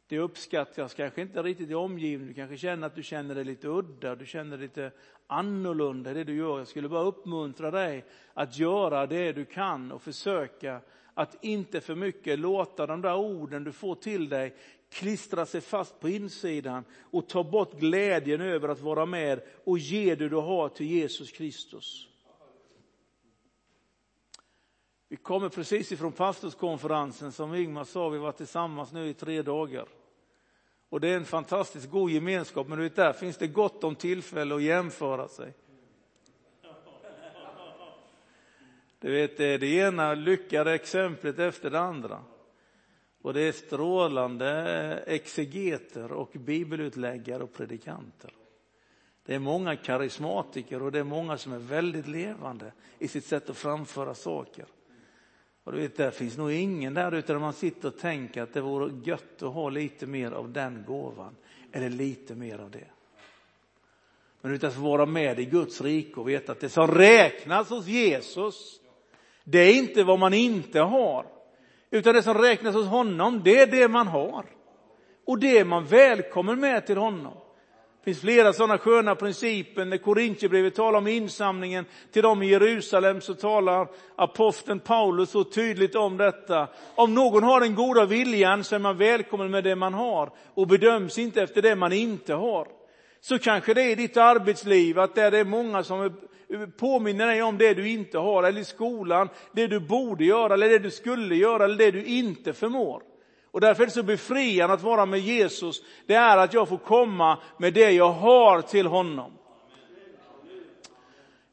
det 0.08 0.20
uppskattas 0.20 0.94
kanske 0.94 1.22
inte 1.22 1.44
riktigt 1.44 1.70
i 1.70 1.76
omgivningen. 1.76 2.28
Du 2.28 2.34
kanske 2.34 2.58
känner 2.58 2.88
att 2.88 2.96
du 2.96 3.04
känner 3.04 3.36
dig 3.36 3.44
lite 3.44 3.68
udda, 3.68 4.16
du 4.16 4.26
känner 4.26 4.58
dig 4.58 4.68
lite 4.68 4.92
annorlunda 5.28 6.12
i 6.12 6.14
det 6.14 6.24
du 6.24 6.36
gör. 6.36 6.58
Jag 6.58 6.68
skulle 6.68 6.90
bara 6.90 7.04
uppmuntra 7.04 7.72
dig 7.72 8.06
att 8.34 8.58
göra 8.58 9.08
det 9.08 9.32
du 9.32 9.46
kan 9.46 9.92
och 9.92 10.02
försöka 10.02 10.82
att 11.14 11.44
inte 11.44 11.82
för 11.82 11.96
mycket 11.96 12.40
låta 12.40 12.86
de 12.86 13.02
där 13.02 13.16
orden 13.16 13.64
du 13.64 13.72
får 13.72 13.96
till 13.96 14.30
dig 14.30 14.56
klistra 14.90 15.46
sig 15.46 15.62
fast 15.62 16.00
på 16.00 16.10
insidan 16.10 16.84
och 17.12 17.30
ta 17.30 17.44
bort 17.44 17.80
glädjen 17.80 18.42
över 18.42 18.70
att 18.70 18.82
vara 18.82 19.06
med 19.06 19.42
och 19.64 19.78
ge 19.78 20.16
det 20.16 20.30
du 20.30 20.36
har 20.36 20.70
till 20.70 20.88
Jesus 20.88 21.32
Kristus. 21.32 22.10
Vi 25.16 25.20
kommer 25.20 25.50
precis 25.50 25.92
ifrån 25.92 26.12
pastorskonferensen 26.12 27.32
som 27.32 27.56
Ingmar 27.56 27.84
sa, 27.84 28.10
vi 28.10 28.18
var 28.18 28.32
tillsammans 28.32 28.92
nu 28.94 29.08
i 29.08 29.14
tre 29.14 29.42
dagar. 29.42 29.86
Och 30.90 31.00
det 31.00 31.08
är 31.08 31.16
en 31.16 31.26
fantastiskt 31.26 31.90
god 31.90 32.12
gemenskap, 32.12 32.68
men 32.68 32.78
du 32.78 32.84
vet, 32.84 32.96
där 32.96 33.14
finns 33.14 33.38
det 33.38 33.48
gott 33.48 33.84
om 33.84 33.96
tillfälle 33.96 34.56
att 34.56 34.62
jämföra 34.62 35.28
sig. 35.28 35.54
Du 39.00 39.12
vet, 39.12 39.38
det 39.38 39.46
är 39.46 39.60
det 39.60 39.68
ena 39.68 40.14
lyckade 40.14 40.74
exemplet 40.74 41.40
efter 41.40 41.70
det 41.70 41.80
andra. 41.80 42.24
Och 43.22 43.34
det 43.34 43.42
är 43.42 43.52
strålande 43.52 44.50
exegeter 45.08 46.12
och 46.12 46.32
bibelutläggare 46.34 47.44
och 47.44 47.54
predikanter. 47.54 48.34
Det 49.26 49.36
är 49.36 49.40
många 49.40 49.76
karismatiker 49.76 50.82
och 50.82 50.92
det 50.92 51.00
är 51.00 51.04
många 51.04 51.38
som 51.38 51.54
är 51.54 51.60
väldigt 51.60 52.08
levande 52.08 52.72
i 53.00 53.08
sitt 53.08 53.26
sätt 53.26 53.50
att 53.50 53.58
framföra 53.58 54.14
saker. 54.14 54.66
Och 55.66 55.72
du 55.72 55.80
vet, 55.80 55.98
där 55.98 56.12
finns 56.12 56.38
nog 56.38 56.52
ingen 56.52 56.94
där 56.94 57.12
ute 57.12 57.34
där 57.34 57.40
man 57.40 57.54
sitter 57.54 57.88
och 57.88 57.98
tänker 57.98 58.42
att 58.42 58.54
det 58.54 58.62
vore 58.62 58.94
gött 59.04 59.44
att 59.44 59.54
ha 59.54 59.70
lite 59.70 60.06
mer 60.06 60.32
av 60.32 60.52
den 60.52 60.84
gåvan, 60.88 61.36
eller 61.72 61.90
lite 61.90 62.36
mer 62.36 62.60
av 62.60 62.72
det. 62.72 62.88
Men 64.42 64.54
utan 64.54 64.68
att 64.68 64.76
få 64.76 64.82
vara 64.82 65.06
med 65.06 65.40
i 65.40 65.46
Guds 65.46 65.82
rike 65.82 66.20
och 66.20 66.30
veta 66.30 66.52
att 66.52 66.60
det 66.60 66.70
som 66.70 66.88
räknas 66.88 67.70
hos 67.70 67.88
Jesus, 67.88 68.80
det 69.44 69.60
är 69.60 69.76
inte 69.76 70.04
vad 70.04 70.20
man 70.20 70.34
inte 70.34 70.80
har, 70.80 71.26
utan 71.90 72.14
det 72.16 72.24
som 72.24 72.38
räknas 72.38 72.76
hos 72.76 72.88
honom, 72.88 73.42
det 73.44 73.60
är 73.60 73.68
det 73.68 73.88
man 73.88 74.08
har. 74.08 74.46
Och 75.26 75.40
det 75.40 75.58
är 75.58 75.66
man 75.66 75.86
välkommen 75.86 76.60
med 76.60 76.86
till 76.86 76.98
honom. 76.98 77.34
Det 78.06 78.12
finns 78.12 78.22
flera 78.22 78.54
sådana 78.54 78.78
sköna 78.78 79.16
principer. 79.16 79.86
När 79.86 79.98
Korintierbrevet 79.98 80.76
talar 80.76 80.98
om 80.98 81.08
insamlingen 81.08 81.86
till 82.12 82.24
dem 82.24 82.44
i 82.44 82.48
Jerusalem 82.48 83.22
så 83.22 83.34
talar 83.34 83.88
aposteln 84.16 84.80
Paulus 84.80 85.30
så 85.30 85.44
tydligt 85.44 85.96
om 85.96 86.18
detta. 86.18 86.68
Om 86.96 87.14
någon 87.14 87.44
har 87.44 87.60
den 87.60 87.76
goda 87.76 88.06
viljan 88.06 88.64
så 88.64 88.76
är 88.76 88.80
man 88.80 88.98
välkommen 88.98 89.52
med 89.52 89.64
det 89.64 89.76
man 89.76 89.94
har 89.94 90.32
och 90.54 90.68
bedöms 90.68 91.18
inte 91.18 91.42
efter 91.42 91.62
det 91.62 91.76
man 91.76 91.94
inte 91.94 92.34
har. 92.34 92.68
Så 93.22 93.40
kanske 93.40 93.74
det 93.74 93.82
är 93.82 93.90
i 93.90 93.96
ditt 93.96 94.18
arbetsliv 94.18 95.00
att 95.00 95.16
det 95.16 95.22
är 95.22 95.46
många 95.46 95.84
som 95.84 96.14
påminner 96.78 97.28
dig 97.28 97.44
om 97.44 97.58
det 97.58 97.74
du 97.74 97.90
inte 97.90 98.18
har, 98.18 98.44
eller 98.44 98.62
i 98.62 98.66
skolan, 98.66 99.30
det 99.52 99.68
du 99.68 99.80
borde 99.80 100.26
göra, 100.26 100.54
eller 100.54 100.70
det 100.70 100.80
du 100.80 100.92
skulle 100.92 101.36
göra, 101.36 101.64
eller 101.64 101.78
det 101.78 101.92
du 101.92 102.04
inte 102.04 102.54
förmår. 102.54 103.02
Och 103.56 103.62
därför 103.62 103.84
är 103.84 103.88
det 103.88 103.92
så 103.94 104.04
befriande 104.04 104.74
att 104.74 104.82
vara 104.82 105.06
med 105.06 105.20
Jesus. 105.20 105.82
Det 106.06 106.14
är 106.14 106.38
att 106.38 106.54
jag 106.54 106.70
får 106.70 106.78
komma 106.78 107.38
med 107.58 107.74
det 107.74 107.92
jag 107.92 108.12
har 108.12 108.62
till 108.62 108.88
honom. 108.88 109.32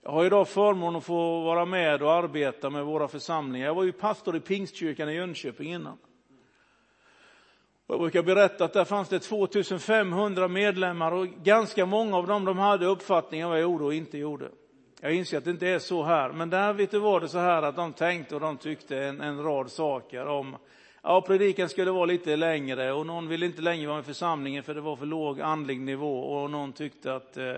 Jag 0.02 0.11
har 0.11 0.25
idag 0.25 0.49
förmånen 0.49 0.97
att 0.97 1.04
få 1.04 1.40
vara 1.40 1.64
med 1.64 2.02
och 2.02 2.12
arbeta 2.12 2.71
med 2.71 2.85
våra 2.85 3.09
församlingar. 3.09 3.66
Jag 3.66 3.75
var 3.75 3.85
ju 3.85 3.92
pastor 3.92 4.37
i 4.37 4.40
Pingstkyrkan 4.40 5.09
i 5.09 5.14
Jönköping 5.14 5.73
innan. 5.75 5.99
Jag 7.87 8.00
brukar 8.00 8.23
berätta 8.23 8.64
att 8.64 8.73
där 8.73 8.85
fanns 8.85 9.09
det 9.09 9.18
2500 9.18 10.49
medlemmar 10.49 11.12
och 11.12 11.28
ganska 11.28 11.87
många 11.87 12.16
av 12.16 12.26
dem 12.26 12.44
de 12.44 12.59
hade 12.59 12.87
uppfattningar 12.87 13.49
vad 13.49 13.56
jag 13.56 13.62
gjorde 13.62 13.85
och 13.85 13.94
inte 13.94 14.18
gjorde. 14.18 14.49
Jag 15.00 15.14
inser 15.14 15.38
att 15.38 15.44
det 15.44 15.50
inte 15.50 15.68
är 15.68 15.78
så 15.78 16.02
här, 16.02 16.32
men 16.32 16.50
där 16.50 16.73
vet 16.73 16.90
du, 16.90 16.99
var 16.99 17.21
det 17.21 17.28
så 17.28 17.38
här 17.38 17.62
att 17.62 17.76
de 17.76 17.92
tänkte 17.92 18.35
och 18.35 18.40
de 18.40 18.56
tyckte 18.56 18.99
en, 18.99 19.21
en 19.21 19.42
rad 19.42 19.71
saker 19.71 20.26
om 20.26 20.56
Ja, 21.04 21.21
predikan 21.21 21.68
skulle 21.68 21.90
vara 21.90 22.04
lite 22.04 22.37
längre 22.37 22.92
och 22.92 23.06
någon 23.06 23.28
ville 23.28 23.47
inte 23.47 23.62
längre 23.62 23.87
vara 23.87 23.97
med 23.97 24.02
i 24.02 24.06
församlingen 24.06 24.62
för 24.62 24.75
det 24.75 24.80
var 24.80 24.97
för 24.97 25.06
låg 25.06 25.40
andlig 25.40 25.80
nivå 25.80 26.21
och 26.21 26.50
någon 26.50 26.73
tyckte 26.73 27.14
att 27.14 27.37
eh, 27.37 27.54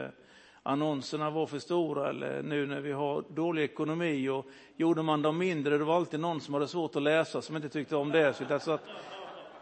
annonserna 0.62 1.30
var 1.30 1.46
för 1.46 1.58
stora 1.58 2.10
eller 2.10 2.42
nu 2.42 2.66
när 2.66 2.80
vi 2.80 2.92
har 2.92 3.24
dålig 3.28 3.62
ekonomi 3.62 4.28
och 4.28 4.46
gjorde 4.76 5.02
man 5.02 5.22
dem 5.22 5.38
mindre, 5.38 5.78
det 5.78 5.84
var 5.84 5.96
alltid 5.96 6.20
någon 6.20 6.40
som 6.40 6.54
hade 6.54 6.68
svårt 6.68 6.96
att 6.96 7.02
läsa 7.02 7.42
som 7.42 7.56
inte 7.56 7.68
tyckte 7.68 7.96
om 7.96 8.10
det. 8.10 8.34
Så, 8.34 8.58
så, 8.60 8.72
att, 8.72 8.84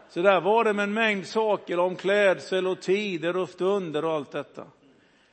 så 0.09 0.21
där 0.21 0.41
var 0.41 0.63
det 0.63 0.73
med 0.73 0.83
en 0.83 0.93
mängd 0.93 1.25
saker 1.25 1.79
om 1.79 1.95
klädsel 1.95 2.67
och 2.67 2.81
tider 2.81 3.37
och 3.37 3.49
stunder 3.49 4.05
och 4.05 4.11
allt 4.11 4.31
detta. 4.31 4.63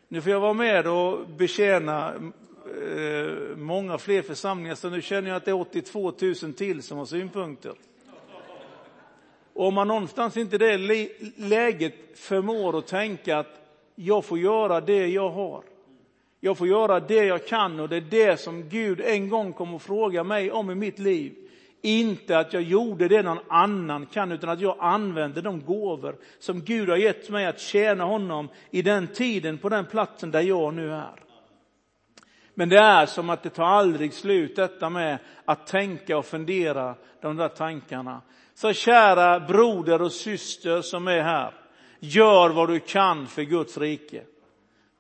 Nu 0.09 0.23
får 0.23 0.33
jag 0.33 0.41
vara 0.41 0.53
med 0.53 0.87
och 0.87 1.29
betjäna 1.29 2.13
eh, 2.15 3.57
många 3.57 3.99
fler 3.99 4.23
församlingar 4.23 4.75
så 4.75 4.91
nu 4.91 5.03
känner 5.03 5.29
jag 5.29 5.37
att 5.37 5.45
det 5.45 5.51
är 5.51 5.61
82 5.61 6.13
000 6.21 6.35
till 6.35 6.83
som 6.83 6.99
har 6.99 7.05
synpunkter. 7.05 7.73
Och 9.55 9.67
om 9.67 9.75
man 9.75 9.89
någonstans 9.89 10.37
inte 10.37 10.57
i 10.57 10.59
det 10.59 10.77
läget 11.37 11.95
förmår 12.15 12.79
att 12.79 12.87
tänka 12.87 13.39
att 13.39 13.61
jag 13.95 14.25
får 14.25 14.39
göra 14.39 14.81
det 14.81 15.07
jag 15.07 15.31
har. 15.31 15.63
Jag 16.41 16.59
får 16.59 16.69
göra 16.69 17.01
det 17.01 17.25
jag 17.25 17.47
kan 17.47 17.81
och 17.81 17.89
det 17.89 17.97
är 17.97 18.01
det 18.01 18.41
som 18.41 18.69
Gud 18.69 19.01
en 19.01 19.29
gång 19.29 19.53
kommer 19.53 19.77
att 19.77 19.83
fråga 19.83 20.25
mig 20.25 20.51
om 20.51 20.71
i 20.71 20.75
mitt 20.75 20.99
liv. 20.99 21.35
Inte 21.83 22.39
att 22.39 22.53
jag 22.53 22.63
gjorde 22.63 23.09
det 23.09 23.23
någon 23.23 23.39
annan 23.49 24.07
kan, 24.07 24.33
utan 24.33 24.51
att 24.51 24.61
jag 24.61 24.77
använde 24.81 25.43
de 25.43 25.65
gåvor 25.65 26.17
som 26.39 26.61
Gud 26.61 26.89
har 26.89 26.97
gett 26.97 27.31
mig 27.31 27.47
att 27.47 27.61
tjäna 27.61 28.05
honom 28.05 28.49
i 28.71 28.83
den 28.83 29.07
tiden, 29.07 29.59
på 29.59 29.69
den 29.69 29.87
platsen 29.87 30.31
där 30.31 30.41
jag 30.41 30.75
nu 30.75 30.93
är. 30.93 31.23
Men 32.55 32.69
det 32.69 32.79
är 32.79 33.07
som 33.07 33.31
att 33.31 33.43
det 33.43 33.51
tar 33.51 33.65
aldrig 33.65 34.13
slut 34.13 34.57
detta 34.57 34.91
med 34.91 35.19
att 35.45 35.67
tänka 35.67 36.19
och 36.19 36.27
fundera 36.27 36.95
de 37.21 37.37
där 37.37 37.49
tankarna. 37.49 38.21
Så 38.61 38.73
kära 38.73 39.41
broder 39.41 40.03
och 40.03 40.13
syster 40.13 40.83
som 40.83 41.09
är 41.09 41.23
här, 41.23 41.55
gör 42.01 42.51
vad 42.51 42.69
du 42.69 42.81
kan 42.81 43.27
för 43.27 43.43
Guds 43.43 43.79
rike. 43.79 44.23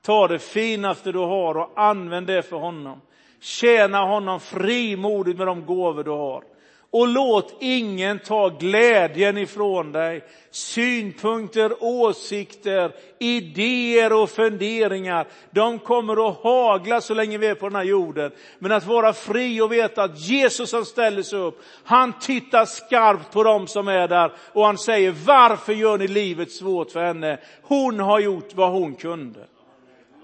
Ta 0.03 0.29
det 0.29 0.39
finaste 0.39 1.13
du 1.13 1.19
har 1.19 1.57
och 1.57 1.73
använd 1.77 2.27
det 2.27 2.43
för 2.43 2.57
honom. 2.57 3.01
Tjäna 3.41 4.05
honom 4.05 4.41
frimodigt 4.41 5.39
med 5.39 5.47
de 5.47 5.67
gåvor 5.67 6.05
du 6.05 6.11
har. 6.11 6.45
Och 6.93 7.09
låt 7.09 7.57
ingen 7.61 8.19
ta 8.19 8.49
glädjen 8.49 9.39
ifrån 9.39 9.93
dig. 9.93 10.25
Synpunkter, 10.51 11.73
åsikter, 11.81 12.93
idéer 13.19 14.13
och 14.13 14.31
funderingar, 14.31 15.27
de 15.51 15.79
kommer 15.79 16.29
att 16.29 16.37
hagla 16.37 17.01
så 17.01 17.15
länge 17.15 17.39
vi 17.39 17.47
är 17.47 17.55
på 17.55 17.69
den 17.69 17.77
här 17.77 17.85
jorden. 17.85 18.33
Men 18.59 18.73
att 18.73 18.87
vara 18.87 19.13
fri 19.13 19.61
och 19.61 19.73
veta 19.73 20.03
att 20.03 20.21
Jesus 20.21 20.71
som 20.71 20.85
ställer 20.85 21.23
sig 21.23 21.39
upp, 21.39 21.63
han 21.85 22.13
tittar 22.21 22.65
skarpt 22.65 23.33
på 23.33 23.43
dem 23.43 23.67
som 23.67 23.89
är 23.89 24.09
där 24.09 24.33
och 24.53 24.67
han 24.67 24.79
säger, 24.79 25.15
varför 25.27 25.73
gör 25.73 25.99
ni 25.99 26.09
livet 26.09 26.53
svårt 26.53 26.91
för 26.91 27.05
henne? 27.05 27.39
Hon 27.63 28.01
har 28.01 28.21
gjort 28.21 28.55
vad 28.55 28.73
hon 28.73 28.95
kunde. 28.95 29.47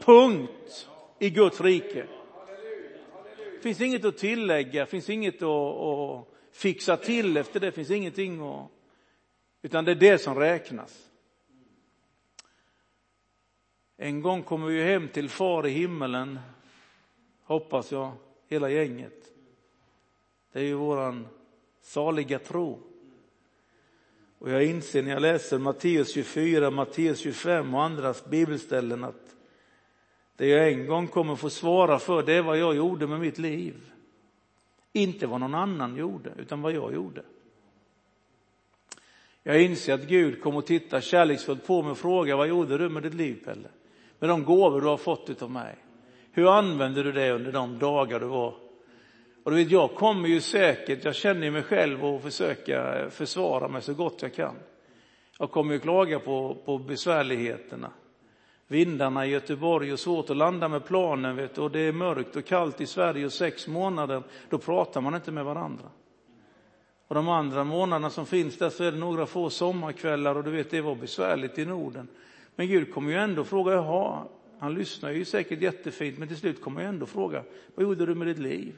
Punkt 0.04 0.87
i 1.18 1.30
Guds 1.30 1.61
rike. 1.61 2.04
Det 3.56 3.62
finns 3.62 3.80
inget 3.80 4.04
att 4.04 4.18
tillägga, 4.18 4.87
finns 4.87 5.11
inget 5.11 5.42
att, 5.42 5.49
att 5.49 6.36
fixa 6.56 6.96
till 6.96 7.36
efter 7.36 7.60
det, 7.60 7.72
finns 7.72 7.90
ingenting 7.90 8.40
att... 8.40 8.70
Utan 9.62 9.84
det 9.84 9.90
är 9.90 9.94
det 9.94 10.18
som 10.18 10.34
räknas. 10.34 11.10
En 13.96 14.20
gång 14.22 14.42
kommer 14.42 14.66
vi 14.66 14.82
hem 14.82 15.08
till 15.08 15.28
far 15.28 15.66
i 15.66 15.70
himmelen, 15.70 16.38
hoppas 17.44 17.92
jag, 17.92 18.12
hela 18.48 18.70
gänget. 18.70 19.32
Det 20.52 20.58
är 20.58 20.64
ju 20.64 20.75
våran 20.75 21.28
saliga 21.82 22.38
tro. 22.38 22.78
Och 24.38 24.50
jag 24.50 24.64
inser 24.64 25.02
när 25.02 25.10
jag 25.10 25.22
läser 25.22 25.58
Matteus 25.58 26.14
24, 26.14 26.70
Matteus 26.70 27.18
25 27.18 27.75
och 27.75 27.82
andras 27.82 28.25
bibelställen 28.25 29.04
att 29.04 29.36
det 30.36 30.46
jag 30.46 30.72
en 30.72 30.86
gång 30.86 31.08
kommer 31.08 31.36
få 31.36 31.50
svara 31.50 31.98
för, 31.98 32.22
det 32.22 32.32
är 32.32 32.42
vad 32.42 32.58
jag 32.58 32.76
gjorde 32.76 33.06
med 33.06 33.20
mitt 33.20 33.38
liv. 33.38 33.92
Inte 34.96 35.26
vad 35.26 35.40
någon 35.40 35.54
annan 35.54 35.96
gjorde, 35.96 36.30
utan 36.38 36.62
vad 36.62 36.72
jag 36.72 36.94
gjorde. 36.94 37.22
Jag 39.42 39.62
inser 39.62 39.94
att 39.94 40.08
Gud 40.08 40.42
kommer 40.42 40.58
att 40.58 40.66
titta 40.66 41.00
kärleksfullt 41.00 41.66
på 41.66 41.82
mig 41.82 41.90
och 41.90 41.98
fråga, 41.98 42.36
vad 42.36 42.48
gjorde 42.48 42.78
du 42.78 42.88
med 42.88 43.02
ditt 43.02 43.14
liv 43.14 43.44
Pelle? 43.44 43.68
Med 44.18 44.30
de 44.30 44.44
gåvor 44.44 44.80
du 44.80 44.86
har 44.86 44.96
fått 44.96 45.30
utav 45.30 45.50
mig. 45.50 45.76
Hur 46.32 46.58
använde 46.58 47.02
du 47.02 47.12
det 47.12 47.30
under 47.30 47.52
de 47.52 47.78
dagar 47.78 48.20
du 48.20 48.26
var? 48.26 48.54
Och 49.44 49.50
du 49.50 49.56
vet, 49.56 49.70
jag 49.70 49.94
kommer 49.94 50.28
ju 50.28 50.40
säkert, 50.40 51.04
jag 51.04 51.14
känner 51.14 51.50
mig 51.50 51.62
själv 51.62 52.04
och 52.04 52.22
försöka 52.22 53.10
försvara 53.10 53.68
mig 53.68 53.82
så 53.82 53.94
gott 53.94 54.22
jag 54.22 54.34
kan. 54.34 54.54
Jag 55.38 55.50
kommer 55.50 55.74
ju 55.74 55.80
klaga 55.80 56.18
på, 56.18 56.56
på 56.64 56.78
besvärligheterna 56.78 57.90
vindarna 58.68 59.26
i 59.26 59.30
Göteborg 59.30 59.92
och 59.92 60.00
svårt 60.00 60.30
att 60.30 60.37
landa 60.37 60.68
med 60.68 60.85
planen 60.85 61.37
vet 61.37 61.54
du, 61.54 61.61
och 61.61 61.70
det 61.70 61.80
är 61.80 61.92
mörkt 61.92 62.37
och 62.37 62.44
kallt 62.44 62.80
i 62.80 62.87
Sverige 62.87 63.26
och 63.26 63.32
sex 63.32 63.68
månader, 63.68 64.23
då 64.49 64.58
pratar 64.58 65.00
man 65.00 65.14
inte 65.14 65.32
med 65.32 65.44
varandra. 65.44 65.85
Och 67.08 67.14
de 67.14 67.28
andra 67.28 67.64
månaderna 67.64 68.11
som 68.11 68.26
finns 68.26 68.58
där 68.58 68.70
så 68.70 68.85
är 68.85 68.92
det 68.92 68.99
några 68.99 69.26
få 69.26 69.50
sommarkvällar 69.50 70.35
och 70.35 70.44
du 70.44 70.50
vet 70.50 70.70
det 70.70 70.80
var 70.80 70.94
besvärligt 70.94 71.58
i 71.58 71.66
Norden. 71.66 72.08
Men 72.56 72.66
Gud 72.66 72.94
kommer 72.94 73.11
ju 73.11 73.18
ändå 73.18 73.44
fråga, 73.44 73.73
jaha, 73.73 74.23
han 74.58 74.75
lyssnar 74.75 75.11
ju 75.11 75.25
säkert 75.25 75.62
jättefint 75.62 76.18
men 76.18 76.28
till 76.28 76.37
slut 76.37 76.62
kommer 76.62 76.80
jag 76.80 76.88
ändå 76.88 77.06
fråga, 77.06 77.42
vad 77.75 77.85
gjorde 77.85 78.06
du 78.06 78.14
med 78.14 78.26
ditt 78.26 78.38
liv? 78.38 78.75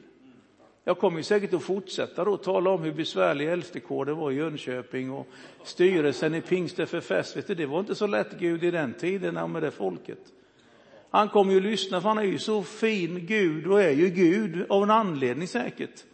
Jag 0.89 0.99
kommer 0.99 1.23
säkert 1.23 1.55
att 1.55 1.63
fortsätta 1.63 2.25
då 2.25 2.37
tala 2.37 2.71
om 2.71 2.83
hur 2.83 2.93
besvärlig 2.93 3.49
äldstekåren 3.49 4.17
var 4.17 4.31
i 4.31 4.35
Jönköping 4.35 5.13
och 5.13 5.27
styrelsen 5.63 6.35
i 6.35 6.41
Pingst 6.41 6.79
FFS. 6.79 7.37
Vet 7.37 7.47
du, 7.47 7.55
det 7.55 7.67
var 7.67 7.81
inte 7.81 7.95
så 7.95 8.07
lätt 8.07 8.39
Gud 8.39 8.65
i 8.65 8.71
den 8.71 8.95
tiden 8.95 9.53
med 9.53 9.63
det 9.63 9.71
folket. 9.71 10.19
Han 11.11 11.29
kommer 11.29 11.53
ju 11.53 11.57
att 11.57 11.63
lyssna 11.63 12.01
för 12.01 12.09
han 12.09 12.19
är 12.19 12.23
ju 12.23 12.39
så 12.39 12.63
fin 12.63 13.27
Gud 13.27 13.67
och 13.67 13.83
är 13.83 13.91
ju 13.91 14.09
Gud 14.09 14.67
av 14.69 14.83
en 14.83 14.91
anledning 14.91 15.49
säkert. 15.49 16.05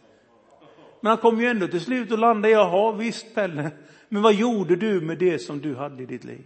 Men 0.99 1.09
han 1.09 1.17
kommer 1.17 1.41
ju 1.41 1.47
ändå 1.47 1.67
till 1.67 1.81
slut 1.81 2.11
att 2.11 2.19
landa 2.19 2.49
i, 2.49 2.51
jaha 2.51 2.91
visst 2.91 3.35
Pelle, 3.35 3.71
men 4.09 4.21
vad 4.21 4.33
gjorde 4.33 4.75
du 4.75 5.01
med 5.01 5.17
det 5.17 5.39
som 5.39 5.61
du 5.61 5.75
hade 5.75 6.03
i 6.03 6.05
ditt 6.05 6.23
liv? 6.23 6.43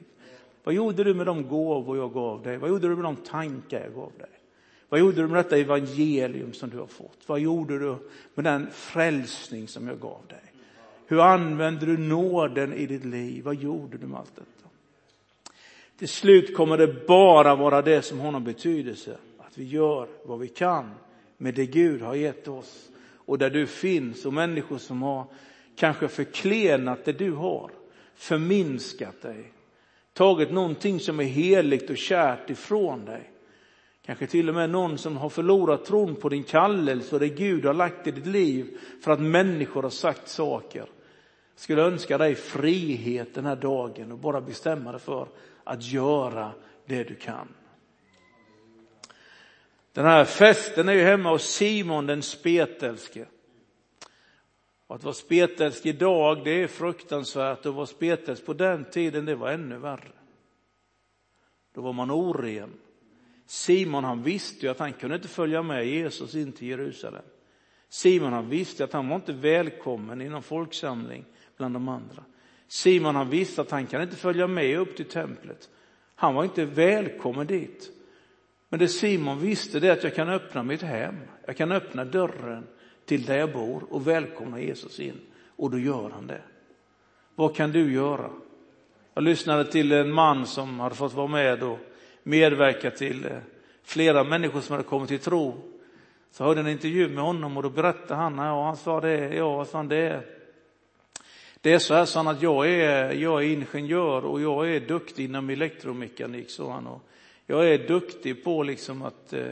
Vad 0.63 0.75
gjorde 0.75 1.03
du 1.03 1.13
med 1.13 1.25
de 1.25 1.47
gåvor 1.47 1.97
jag 1.97 2.13
gav 2.13 2.43
dig? 2.43 2.57
Vad 2.57 2.69
gjorde 2.69 2.87
du 2.87 2.95
med 2.95 3.05
de 3.05 3.15
tankar 3.15 3.79
jag 3.79 3.93
gav 3.93 4.11
dig? 4.17 4.29
Vad 4.89 4.99
gjorde 4.99 5.21
du 5.21 5.27
med 5.27 5.37
detta 5.37 5.57
evangelium 5.57 6.53
som 6.53 6.69
du 6.69 6.77
har 6.77 6.87
fått? 6.87 7.19
Vad 7.25 7.39
gjorde 7.39 7.79
du 7.79 7.95
med 8.33 8.45
den 8.45 8.67
frälsning 8.71 9.67
som 9.67 9.87
jag 9.87 9.99
gav 9.99 10.21
dig? 10.27 10.53
Hur 11.05 11.21
använde 11.21 11.85
du 11.85 11.97
nåden 11.97 12.73
i 12.73 12.85
ditt 12.85 13.05
liv? 13.05 13.43
Vad 13.43 13.55
gjorde 13.55 13.97
du 13.97 14.07
med 14.07 14.19
allt 14.19 14.35
detta? 14.35 14.69
Till 15.97 16.09
slut 16.09 16.55
kommer 16.55 16.77
det 16.77 17.07
bara 17.07 17.55
vara 17.55 17.81
det 17.81 18.01
som 18.01 18.19
har 18.19 18.31
någon 18.31 18.43
betydelse. 18.43 19.17
Att 19.37 19.57
vi 19.57 19.63
gör 19.63 20.07
vad 20.25 20.39
vi 20.39 20.47
kan 20.47 20.91
med 21.37 21.53
det 21.53 21.65
Gud 21.65 22.01
har 22.01 22.15
gett 22.15 22.47
oss. 22.47 22.89
Och 23.13 23.37
där 23.37 23.49
du 23.49 23.67
finns 23.67 24.25
och 24.25 24.33
människor 24.33 24.77
som 24.77 25.01
har 25.01 25.25
kanske 25.75 26.07
förklenat 26.07 27.05
det 27.05 27.11
du 27.11 27.31
har, 27.31 27.71
förminskat 28.15 29.21
dig, 29.21 29.51
tagit 30.13 30.51
någonting 30.51 30.99
som 30.99 31.19
är 31.19 31.23
heligt 31.23 31.89
och 31.89 31.97
kärt 31.97 32.49
ifrån 32.49 33.05
dig 33.05 33.29
Kanske 34.09 34.27
till 34.27 34.49
och 34.49 34.55
med 34.55 34.69
någon 34.69 34.97
som 34.97 35.17
har 35.17 35.29
förlorat 35.29 35.85
tron 35.85 36.15
på 36.15 36.29
din 36.29 36.43
kallelse 36.43 37.15
och 37.15 37.19
det 37.19 37.29
Gud 37.29 37.65
har 37.65 37.73
lagt 37.73 38.07
i 38.07 38.11
ditt 38.11 38.25
liv 38.25 38.77
för 39.01 39.11
att 39.11 39.21
människor 39.21 39.83
har 39.83 39.89
sagt 39.89 40.27
saker. 40.27 40.79
Jag 40.79 40.89
skulle 41.55 41.81
önska 41.81 42.17
dig 42.17 42.35
frihet 42.35 43.33
den 43.33 43.45
här 43.45 43.55
dagen 43.55 44.11
och 44.11 44.17
bara 44.17 44.41
bestämma 44.41 44.91
dig 44.91 45.01
för 45.01 45.27
att 45.63 45.83
göra 45.83 46.51
det 46.85 47.03
du 47.03 47.15
kan. 47.15 47.47
Den 49.93 50.05
här 50.05 50.25
festen 50.25 50.89
är 50.89 50.93
ju 50.93 51.03
hemma 51.03 51.29
hos 51.29 51.43
Simon 51.43 52.05
den 52.05 52.21
spetälske. 52.21 53.25
Och 54.87 54.95
att 54.95 55.03
vara 55.03 55.13
spetälsk 55.13 55.85
idag 55.85 56.43
det 56.43 56.63
är 56.63 56.67
fruktansvärt 56.67 57.59
och 57.59 57.69
att 57.69 57.75
vara 57.75 57.85
spetälsk 57.85 58.45
på 58.45 58.53
den 58.53 58.85
tiden 58.85 59.25
det 59.25 59.35
var 59.35 59.51
ännu 59.51 59.77
värre. 59.77 60.11
Då 61.73 61.81
var 61.81 61.93
man 61.93 62.11
oren. 62.11 62.73
Simon 63.49 64.03
han 64.03 64.23
visste 64.23 64.65
ju 64.65 64.71
att 64.71 64.79
han 64.79 64.93
kunde 64.93 65.15
inte 65.15 65.27
följa 65.27 65.61
med 65.61 65.87
Jesus 65.87 66.35
in 66.35 66.51
till 66.51 66.67
Jerusalem. 66.67 67.23
Simon 67.89 68.33
han 68.33 68.49
visste 68.49 68.83
att 68.83 68.93
han 68.93 69.09
var 69.09 69.15
inte 69.15 69.33
välkommen 69.33 70.21
i 70.21 70.29
någon 70.29 70.43
folksamling 70.43 71.25
bland 71.57 71.75
de 71.75 71.87
andra. 71.87 72.23
Simon 72.67 73.15
han 73.15 73.29
visste 73.29 73.61
att 73.61 73.71
han 73.71 73.87
kan 73.87 74.01
inte 74.01 74.15
följa 74.15 74.47
med 74.47 74.79
upp 74.79 74.95
till 74.95 75.05
templet. 75.05 75.69
Han 76.15 76.35
var 76.35 76.43
inte 76.43 76.65
välkommen 76.65 77.47
dit. 77.47 77.89
Men 78.69 78.79
det 78.79 78.87
Simon 78.87 79.39
visste 79.39 79.79
det 79.79 79.87
är 79.87 79.93
att 79.93 80.03
jag 80.03 80.15
kan 80.15 80.29
öppna 80.29 80.63
mitt 80.63 80.81
hem. 80.81 81.15
Jag 81.45 81.57
kan 81.57 81.71
öppna 81.71 82.05
dörren 82.05 82.67
till 83.05 83.25
där 83.25 83.37
jag 83.37 83.53
bor 83.53 83.83
och 83.89 84.07
välkomna 84.07 84.61
Jesus 84.61 84.99
in. 84.99 85.19
Och 85.55 85.71
då 85.71 85.79
gör 85.79 86.09
han 86.09 86.27
det. 86.27 86.41
Vad 87.35 87.55
kan 87.55 87.71
du 87.71 87.93
göra? 87.93 88.29
Jag 89.13 89.23
lyssnade 89.23 89.71
till 89.71 89.91
en 89.91 90.11
man 90.11 90.45
som 90.45 90.79
hade 90.79 90.95
fått 90.95 91.13
vara 91.13 91.27
med 91.27 91.63
och 91.63 91.79
medverka 92.23 92.91
till 92.91 93.25
eh, 93.25 93.31
flera 93.83 94.23
människor 94.23 94.61
som 94.61 94.73
hade 94.73 94.87
kommit 94.87 95.09
till 95.09 95.19
tro. 95.19 95.55
Så 96.31 96.43
hörde 96.43 96.59
en 96.59 96.67
intervju 96.67 97.09
med 97.09 97.23
honom 97.23 97.57
och 97.57 97.63
då 97.63 97.69
berättade 97.69 98.15
han, 98.15 98.37
ja 98.37 98.65
han 98.65 98.77
sa 98.77 99.01
det, 99.01 99.35
ja 99.35 99.65
sa 99.65 99.83
det 99.83 99.97
är, 99.97 100.21
det 101.61 101.73
är 101.73 101.79
så 101.79 101.93
här 101.93 102.05
sa 102.05 102.19
han 102.19 102.35
att 102.35 102.41
jag 102.41 102.69
är, 102.69 103.13
jag 103.13 103.43
är 103.43 103.47
ingenjör 103.47 104.25
och 104.25 104.41
jag 104.41 104.75
är 104.75 104.79
duktig 104.79 105.25
inom 105.25 105.49
elektromekanik 105.49 106.49
sa 106.49 106.71
han. 106.71 106.87
Och 106.87 107.01
jag 107.45 107.69
är 107.69 107.87
duktig 107.87 108.43
på 108.43 108.63
liksom 108.63 109.01
att 109.01 109.33
eh, 109.33 109.43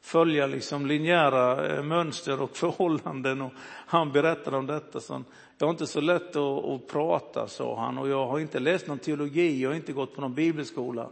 följa 0.00 0.46
liksom 0.46 0.86
linjära 0.86 1.66
eh, 1.66 1.82
mönster 1.82 2.42
och 2.42 2.50
förhållanden. 2.56 3.40
Och 3.40 3.52
han 3.86 4.12
berättade 4.12 4.56
om 4.56 4.66
detta. 4.66 5.00
Så 5.00 5.12
han, 5.12 5.24
jag 5.58 5.66
har 5.66 5.72
inte 5.72 5.86
så 5.86 6.00
lätt 6.00 6.36
att, 6.36 6.64
att 6.64 6.86
prata, 6.86 7.48
sa 7.48 7.80
han, 7.80 7.98
och 7.98 8.08
jag 8.08 8.26
har 8.26 8.38
inte 8.38 8.58
läst 8.58 8.86
någon 8.86 8.98
teologi, 8.98 9.62
jag 9.62 9.70
har 9.70 9.76
inte 9.76 9.92
gått 9.92 10.14
på 10.14 10.20
någon 10.20 10.34
bibelskola. 10.34 11.08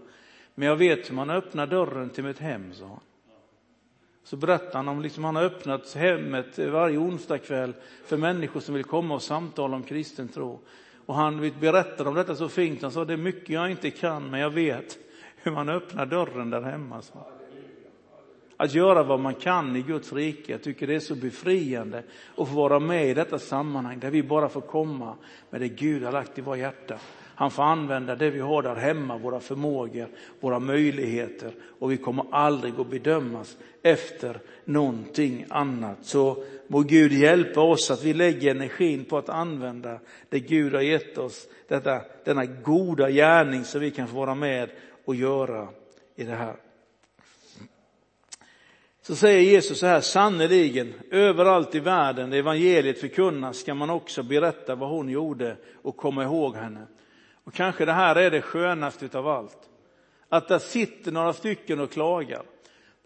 Men 0.58 0.68
jag 0.68 0.76
vet 0.76 1.10
hur 1.10 1.14
man 1.14 1.30
öppnar 1.30 1.66
dörren 1.66 2.10
till 2.10 2.24
mitt 2.24 2.38
hem, 2.38 2.72
sa 2.72 2.86
han. 2.86 3.00
Så 4.24 4.36
berättade 4.36 4.76
han 4.76 4.88
om 4.88 5.02
liksom 5.02 5.24
han 5.24 5.36
har 5.36 5.42
öppnat 5.42 5.94
hemmet 5.94 6.58
varje 6.58 6.98
onsdagkväll 6.98 7.74
för 8.04 8.16
människor 8.16 8.60
som 8.60 8.74
vill 8.74 8.84
komma 8.84 9.14
och 9.14 9.22
samtala 9.22 9.76
om 9.76 9.82
kristen 9.82 10.28
tro. 10.28 10.60
Och 11.06 11.14
han 11.14 11.52
berättade 11.60 12.08
om 12.08 12.14
detta 12.14 12.36
så 12.36 12.48
fint. 12.48 12.82
Han 12.82 12.92
sa, 12.92 13.04
det 13.04 13.12
är 13.12 13.16
mycket 13.16 13.48
jag 13.48 13.70
inte 13.70 13.90
kan, 13.90 14.30
men 14.30 14.40
jag 14.40 14.50
vet 14.50 14.98
hur 15.36 15.52
man 15.52 15.68
öppnar 15.68 16.06
dörren 16.06 16.50
där 16.50 16.62
hemma. 16.62 17.02
Så. 17.02 17.26
Att 18.56 18.74
göra 18.74 19.02
vad 19.02 19.20
man 19.20 19.34
kan 19.34 19.76
i 19.76 19.82
Guds 19.82 20.12
rike, 20.12 20.52
jag 20.52 20.62
tycker 20.62 20.86
det 20.86 20.94
är 20.94 21.00
så 21.00 21.14
befriande 21.14 22.02
att 22.36 22.48
få 22.48 22.54
vara 22.54 22.78
med 22.78 23.06
i 23.06 23.14
detta 23.14 23.38
sammanhang 23.38 23.98
där 23.98 24.10
vi 24.10 24.22
bara 24.22 24.48
får 24.48 24.60
komma 24.60 25.14
med 25.50 25.60
det 25.60 25.68
Gud 25.68 26.02
har 26.02 26.12
lagt 26.12 26.38
i 26.38 26.42
våra 26.42 26.56
hjärtan. 26.56 26.98
Han 27.38 27.50
får 27.50 27.62
använda 27.62 28.16
det 28.16 28.30
vi 28.30 28.40
har 28.40 28.62
där 28.62 28.74
hemma, 28.74 29.18
våra 29.18 29.40
förmågor, 29.40 30.08
våra 30.40 30.58
möjligheter 30.58 31.52
och 31.78 31.92
vi 31.92 31.96
kommer 31.96 32.24
aldrig 32.30 32.80
att 32.80 32.90
bedömas 32.90 33.56
efter 33.82 34.40
någonting 34.64 35.46
annat. 35.48 35.98
Så 36.02 36.44
må 36.66 36.80
Gud 36.80 37.12
hjälpa 37.12 37.60
oss 37.60 37.90
att 37.90 38.04
vi 38.04 38.14
lägger 38.14 38.50
energin 38.50 39.04
på 39.04 39.18
att 39.18 39.28
använda 39.28 39.98
det 40.28 40.40
Gud 40.40 40.74
har 40.74 40.80
gett 40.80 41.18
oss, 41.18 41.48
detta, 41.68 42.00
denna 42.24 42.44
goda 42.44 43.10
gärning 43.10 43.64
som 43.64 43.80
vi 43.80 43.90
kan 43.90 44.08
få 44.08 44.16
vara 44.16 44.34
med 44.34 44.70
och 45.04 45.14
göra 45.14 45.68
i 46.16 46.24
det 46.24 46.34
här. 46.34 46.56
så 49.02 49.16
säger 49.16 49.40
Jesus 49.40 49.78
så 49.78 49.86
här, 49.86 50.00
sannerligen, 50.00 50.94
överallt 51.10 51.74
i 51.74 51.80
världen 51.80 52.30
där 52.30 52.38
evangeliet 52.38 53.00
förkunnas 53.00 53.58
ska 53.58 53.74
man 53.74 53.90
också 53.90 54.22
berätta 54.22 54.74
vad 54.74 54.90
hon 54.90 55.08
gjorde 55.08 55.56
och 55.82 55.96
komma 55.96 56.24
ihåg 56.24 56.56
henne. 56.56 56.86
Och 57.48 57.54
kanske 57.54 57.84
det 57.84 57.92
här 57.92 58.16
är 58.16 58.30
det 58.30 58.42
skönaste 58.42 59.18
av 59.18 59.28
allt. 59.28 59.58
Att 60.28 60.48
där 60.48 60.58
sitter 60.58 61.12
några 61.12 61.32
stycken 61.32 61.80
och 61.80 61.90
klagar. 61.90 62.42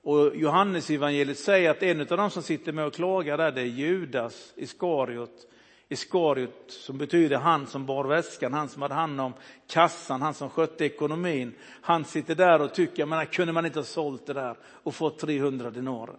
Och 0.03 0.37
Johannes 0.37 0.91
evangeliet 0.91 1.39
säger 1.39 1.71
att 1.71 1.83
en 1.83 2.01
av 2.01 2.07
dem 2.07 2.31
som 2.31 2.43
sitter 2.43 2.73
med 2.73 2.87
och 2.87 2.95
klagar 2.95 3.39
där, 3.39 3.53
det 3.53 3.61
är 3.61 3.65
Judas 3.65 4.53
Iskariot. 4.57 5.47
Iskariot 5.89 6.65
som 6.69 6.99
betyder 6.99 7.37
han 7.37 7.67
som 7.67 7.87
bar 7.87 8.05
väskan, 8.05 8.53
han 8.53 8.69
som 8.69 8.83
hade 8.83 8.95
hand 8.95 9.21
om 9.21 9.33
kassan, 9.69 10.23
han 10.23 10.35
som 10.35 10.51
skötte 10.51 10.85
ekonomin. 10.85 11.55
Han 11.81 12.05
sitter 12.05 12.35
där 12.35 12.61
och 12.61 12.75
tycker, 12.75 13.07
men 13.07 13.27
kunde 13.27 13.53
man 13.53 13.67
inte 13.67 13.79
ha 13.79 13.85
sålt 13.85 14.27
det 14.27 14.33
där 14.33 14.57
och 14.65 14.95
fått 14.95 15.19
300 15.19 15.71
denarer? 15.71 16.17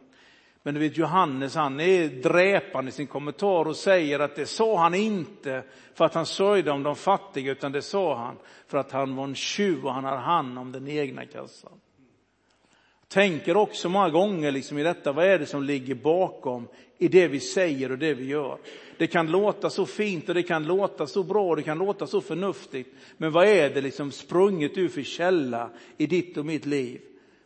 Men 0.63 0.73
du 0.73 0.79
vet 0.79 0.97
Johannes 0.97 1.55
han 1.55 1.79
är 1.79 2.07
dräpande 2.07 2.89
i 2.89 2.91
sin 2.91 3.07
kommentar 3.07 3.67
och 3.67 3.75
säger 3.75 4.19
att 4.19 4.35
det 4.35 4.45
sa 4.45 4.77
han 4.77 4.93
inte 4.93 5.63
för 5.93 6.05
att 6.05 6.13
han 6.13 6.25
sörjde 6.25 6.71
om 6.71 6.83
de 6.83 6.95
fattiga 6.95 7.51
utan 7.51 7.71
det 7.71 7.81
sa 7.81 8.15
han 8.15 8.35
för 8.67 8.77
att 8.77 8.91
han 8.91 9.15
var 9.15 9.23
en 9.23 9.35
tjuv 9.35 9.85
och 9.85 9.93
han 9.93 10.03
har 10.03 10.17
hand 10.17 10.59
om 10.59 10.71
den 10.71 10.87
egna 10.87 11.25
kassan. 11.25 11.71
Tänker 13.07 13.57
också 13.57 13.89
många 13.89 14.09
gånger 14.09 14.51
liksom 14.51 14.77
i 14.77 14.83
detta, 14.83 15.11
vad 15.11 15.25
är 15.25 15.39
det 15.39 15.45
som 15.45 15.63
ligger 15.63 15.95
bakom 15.95 16.67
i 16.97 17.07
det 17.07 17.27
vi 17.27 17.39
säger 17.39 17.91
och 17.91 17.97
det 17.97 18.13
vi 18.13 18.25
gör? 18.25 18.57
Det 18.97 19.07
kan 19.07 19.31
låta 19.31 19.69
så 19.69 19.85
fint 19.85 20.29
och 20.29 20.35
det 20.35 20.43
kan 20.43 20.63
låta 20.63 21.07
så 21.07 21.23
bra 21.23 21.49
och 21.49 21.55
det 21.55 21.63
kan 21.63 21.77
låta 21.77 22.07
så 22.07 22.21
förnuftigt. 22.21 22.95
Men 23.17 23.31
vad 23.31 23.47
är 23.47 23.69
det 23.69 23.81
liksom 23.81 24.11
sprunget 24.11 24.77
ur 24.77 24.89
för 24.89 25.01
källa 25.01 25.69
i 25.97 26.05
ditt 26.05 26.37
och 26.37 26.45
mitt 26.45 26.65
liv? 26.65 27.01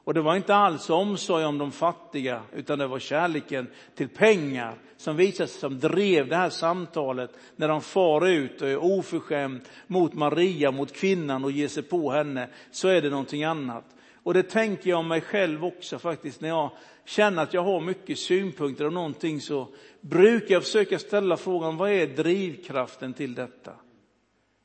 Och 0.07 0.13
det 0.13 0.21
var 0.21 0.35
inte 0.35 0.55
alls 0.55 0.89
omsorg 0.89 1.45
om 1.45 1.57
de 1.57 1.71
fattiga, 1.71 2.41
utan 2.55 2.79
det 2.79 2.87
var 2.87 2.99
kärleken 2.99 3.67
till 3.95 4.09
pengar 4.09 4.75
som 4.97 5.15
visade 5.15 5.49
sig 5.49 5.59
som 5.59 5.79
drev 5.79 6.27
det 6.27 6.35
här 6.35 6.49
samtalet 6.49 7.31
när 7.55 7.67
de 7.67 7.81
far 7.81 8.27
ut 8.27 8.61
och 8.61 8.67
är 8.67 8.77
oförskämd 8.77 9.61
mot 9.87 10.13
Maria, 10.13 10.71
mot 10.71 10.93
kvinnan 10.93 11.43
och 11.43 11.51
ger 11.51 11.67
sig 11.67 11.83
på 11.83 12.11
henne, 12.11 12.49
så 12.71 12.87
är 12.87 13.01
det 13.01 13.09
någonting 13.09 13.43
annat. 13.43 13.83
Och 14.23 14.33
det 14.33 14.43
tänker 14.43 14.89
jag 14.89 14.99
om 14.99 15.07
mig 15.07 15.21
själv 15.21 15.65
också 15.65 15.99
faktiskt, 15.99 16.41
när 16.41 16.49
jag 16.49 16.71
känner 17.05 17.43
att 17.43 17.53
jag 17.53 17.63
har 17.63 17.81
mycket 17.81 18.19
synpunkter 18.19 18.85
och 18.85 18.93
någonting 18.93 19.41
så 19.41 19.67
brukar 20.01 20.53
jag 20.53 20.63
försöka 20.63 20.99
ställa 20.99 21.37
frågan, 21.37 21.77
vad 21.77 21.91
är 21.91 22.07
drivkraften 22.07 23.13
till 23.13 23.35
detta? 23.35 23.71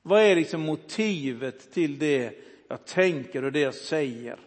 Vad 0.02 0.20
är 0.20 0.36
liksom 0.36 0.60
motivet 0.60 1.72
till 1.72 1.98
det 1.98 2.32
jag 2.68 2.84
tänker 2.84 3.44
och 3.44 3.52
det 3.52 3.60
jag 3.60 3.74
säger? 3.74 4.38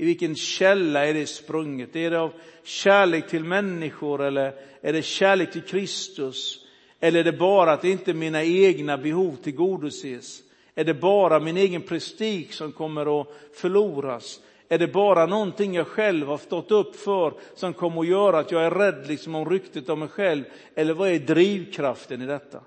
I 0.00 0.04
vilken 0.04 0.34
källa 0.36 1.06
är 1.06 1.14
det 1.14 1.26
sprunget? 1.26 1.96
Är 1.96 2.10
det 2.10 2.20
av 2.20 2.32
kärlek 2.62 3.28
till 3.28 3.44
människor 3.44 4.22
eller 4.22 4.54
är 4.80 4.92
det 4.92 5.02
kärlek 5.02 5.52
till 5.52 5.62
Kristus? 5.62 6.64
Eller 7.00 7.20
är 7.20 7.24
det 7.24 7.32
bara 7.32 7.72
att 7.72 7.84
inte 7.84 8.14
mina 8.14 8.44
egna 8.44 8.98
behov 8.98 9.36
tillgodoses? 9.36 10.42
Är 10.74 10.84
det 10.84 10.94
bara 10.94 11.40
min 11.40 11.56
egen 11.56 11.82
prestige 11.82 12.52
som 12.52 12.72
kommer 12.72 13.20
att 13.20 13.28
förloras? 13.54 14.40
Är 14.68 14.78
det 14.78 14.88
bara 14.88 15.26
någonting 15.26 15.74
jag 15.74 15.86
själv 15.86 16.26
har 16.26 16.38
stått 16.38 16.70
upp 16.70 16.96
för 16.96 17.34
som 17.54 17.72
kommer 17.72 18.00
att 18.00 18.08
göra 18.08 18.38
att 18.38 18.52
jag 18.52 18.64
är 18.64 18.70
rädd 18.70 19.04
liksom 19.08 19.34
om 19.34 19.50
ryktet 19.50 19.88
om 19.88 19.98
mig 19.98 20.08
själv? 20.08 20.44
Eller 20.74 20.94
vad 20.94 21.08
är 21.08 21.18
drivkraften 21.18 22.22
i 22.22 22.26
detta? 22.26 22.60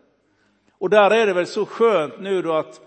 Och 0.78 0.90
där 0.90 1.12
är 1.12 1.28
det 1.28 1.34
väl 1.34 1.48
så 1.48 1.66
skönt 1.66 2.20
nu 2.20 2.42
då 2.42 2.54
att 2.54 2.82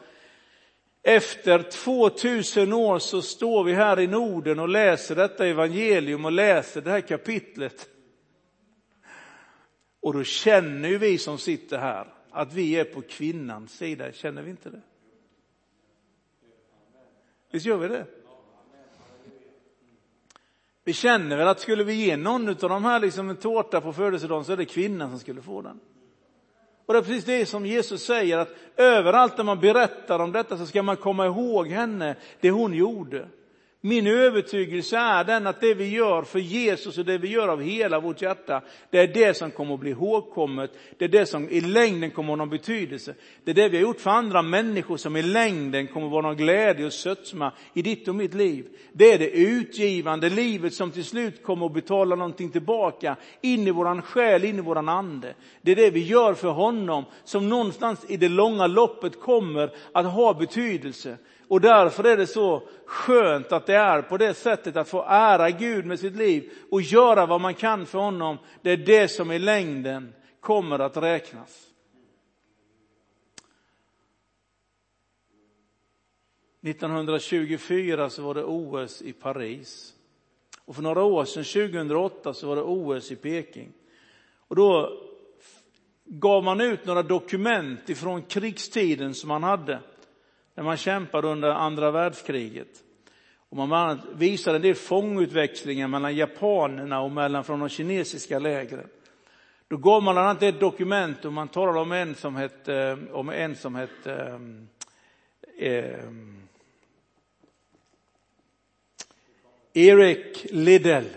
efter 1.06 1.62
2000 1.62 2.72
år 2.72 2.98
så 2.98 3.22
står 3.22 3.64
vi 3.64 3.72
här 3.72 4.00
i 4.00 4.06
Norden 4.06 4.58
och 4.58 4.68
läser 4.68 5.16
detta 5.16 5.46
evangelium 5.46 6.24
och 6.24 6.32
läser 6.32 6.80
det 6.80 6.90
här 6.90 7.00
kapitlet. 7.00 7.88
Och 10.00 10.12
då 10.12 10.24
känner 10.24 10.88
ju 10.88 10.98
vi 10.98 11.18
som 11.18 11.38
sitter 11.38 11.78
här 11.78 12.14
att 12.30 12.52
vi 12.52 12.76
är 12.76 12.84
på 12.84 13.02
kvinnans 13.02 13.72
sida, 13.72 14.12
känner 14.12 14.42
vi 14.42 14.50
inte 14.50 14.70
det? 14.70 14.80
Visst 17.50 17.66
gör 17.66 17.76
vi 17.76 17.88
det? 17.88 18.06
Vi 20.84 20.92
känner 20.92 21.36
väl 21.36 21.48
att 21.48 21.60
skulle 21.60 21.84
vi 21.84 21.94
ge 21.94 22.16
någon 22.16 22.48
av 22.48 22.54
de 22.54 22.84
här 22.84 23.00
liksom 23.00 23.30
en 23.30 23.36
tårta 23.36 23.80
på 23.80 23.92
födelsedagen 23.92 24.44
så 24.44 24.52
är 24.52 24.56
det 24.56 24.64
kvinnan 24.64 25.10
som 25.10 25.18
skulle 25.18 25.42
få 25.42 25.62
den. 25.62 25.80
Och 26.86 26.94
det 26.94 27.00
är 27.00 27.02
precis 27.02 27.24
det 27.24 27.46
som 27.46 27.66
Jesus 27.66 28.04
säger 28.04 28.38
att 28.38 28.54
överallt 28.76 29.36
där 29.36 29.44
man 29.44 29.60
berättar 29.60 30.18
om 30.18 30.32
detta 30.32 30.58
så 30.58 30.66
ska 30.66 30.82
man 30.82 30.96
komma 30.96 31.26
ihåg 31.26 31.68
henne, 31.68 32.16
det 32.40 32.50
hon 32.50 32.72
gjorde. 32.72 33.28
Min 33.86 34.06
övertygelse 34.06 34.96
är 34.96 35.24
den 35.24 35.46
att 35.46 35.60
det 35.60 35.74
vi 35.74 35.88
gör 35.88 36.22
för 36.22 36.38
Jesus 36.38 36.98
och 36.98 37.04
det 37.04 37.18
vi 37.18 37.28
gör 37.28 37.48
av 37.48 37.62
hela 37.62 38.00
vårt 38.00 38.22
hjärta, 38.22 38.62
det 38.90 38.98
är 38.98 39.06
det 39.06 39.36
som 39.36 39.50
kommer 39.50 39.74
att 39.74 39.80
bli 39.80 39.90
ihågkommet. 39.90 40.70
Det 40.98 41.04
är 41.04 41.08
det 41.08 41.26
som 41.26 41.48
i 41.48 41.60
längden 41.60 42.10
kommer 42.10 42.28
att 42.32 42.38
ha 42.38 42.44
någon 42.44 42.50
betydelse. 42.50 43.14
Det 43.44 43.50
är 43.50 43.54
det 43.54 43.68
vi 43.68 43.76
har 43.76 43.82
gjort 43.82 44.00
för 44.00 44.10
andra 44.10 44.42
människor 44.42 44.96
som 44.96 45.16
i 45.16 45.22
längden 45.22 45.86
kommer 45.86 46.06
att 46.06 46.12
vara 46.12 46.22
någon 46.22 46.36
glädje 46.36 46.86
och 46.86 46.92
sötma 46.92 47.52
i 47.74 47.82
ditt 47.82 48.08
och 48.08 48.14
mitt 48.14 48.34
liv. 48.34 48.66
Det 48.92 49.12
är 49.12 49.18
det 49.18 49.30
utgivande 49.30 50.30
livet 50.30 50.74
som 50.74 50.90
till 50.90 51.04
slut 51.04 51.42
kommer 51.42 51.66
att 51.66 51.74
betala 51.74 52.16
någonting 52.16 52.50
tillbaka 52.50 53.16
in 53.40 53.68
i 53.68 53.70
våran 53.70 54.02
själ, 54.02 54.44
in 54.44 54.58
i 54.58 54.62
våran 54.62 54.88
ande. 54.88 55.34
Det 55.62 55.72
är 55.72 55.76
det 55.76 55.90
vi 55.90 56.04
gör 56.04 56.34
för 56.34 56.50
honom 56.50 57.04
som 57.24 57.48
någonstans 57.48 58.04
i 58.08 58.16
det 58.16 58.28
långa 58.28 58.66
loppet 58.66 59.20
kommer 59.20 59.70
att 59.92 60.06
ha 60.06 60.34
betydelse. 60.34 61.16
Och 61.48 61.60
därför 61.60 62.04
är 62.04 62.16
det 62.16 62.26
så 62.26 62.68
skönt 62.86 63.52
att 63.52 63.66
det 63.66 63.74
är 63.74 64.02
på 64.02 64.16
det 64.16 64.34
sättet 64.34 64.76
att 64.76 64.88
få 64.88 65.04
ära 65.08 65.50
Gud 65.50 65.86
med 65.86 66.00
sitt 66.00 66.16
liv 66.16 66.50
och 66.70 66.82
göra 66.82 67.26
vad 67.26 67.40
man 67.40 67.54
kan 67.54 67.86
för 67.86 67.98
honom. 67.98 68.38
Det 68.62 68.70
är 68.70 68.76
det 68.76 69.08
som 69.08 69.32
i 69.32 69.38
längden 69.38 70.14
kommer 70.40 70.78
att 70.78 70.96
räknas. 70.96 71.70
–1924 76.60 78.08
så 78.08 78.22
var 78.22 78.34
det 78.34 78.44
OS 78.44 79.02
i 79.02 79.12
Paris. 79.12 79.94
Och 80.64 80.74
för 80.74 80.82
några 80.82 81.02
år 81.02 81.24
sedan, 81.24 81.44
2008, 81.44 82.34
så 82.34 82.48
var 82.48 82.56
det 82.56 82.62
OS 82.62 83.12
i 83.12 83.16
Peking. 83.16 83.72
Och 84.48 84.56
då 84.56 85.00
gav 86.04 86.44
man 86.44 86.60
ut 86.60 86.86
några 86.86 87.02
dokument 87.02 87.90
ifrån 87.90 88.22
krigstiden 88.22 89.14
som 89.14 89.28
man 89.28 89.42
hade 89.42 89.80
när 90.54 90.64
man 90.64 90.76
kämpade 90.76 91.28
under 91.28 91.50
andra 91.50 91.90
världskriget. 91.90 92.84
Och 93.48 93.56
man 93.56 94.00
visade 94.14 94.56
en 94.56 94.62
del 94.62 94.74
fångutväxlingar 94.74 95.88
mellan 95.88 96.16
japanerna 96.16 97.00
och 97.00 97.10
mellan 97.10 97.44
från 97.44 97.60
de 97.60 97.68
kinesiska 97.68 98.38
lägren. 98.38 98.88
Då 99.68 99.76
gav 99.76 100.02
man 100.02 100.14
bland 100.14 100.28
annat 100.28 100.42
ett 100.42 100.60
dokument 100.60 101.24
och 101.24 101.32
man 101.32 101.48
talade 101.48 101.80
om 101.80 101.92
en 101.92 102.14
som 102.14 102.36
hette, 102.36 102.74
eh, 102.74 102.98
om 103.12 103.28
en 103.28 103.56
som 103.56 103.74
hette 103.74 104.40
eh, 105.58 106.04
eh, 109.74 110.16
Liddell. 110.50 111.08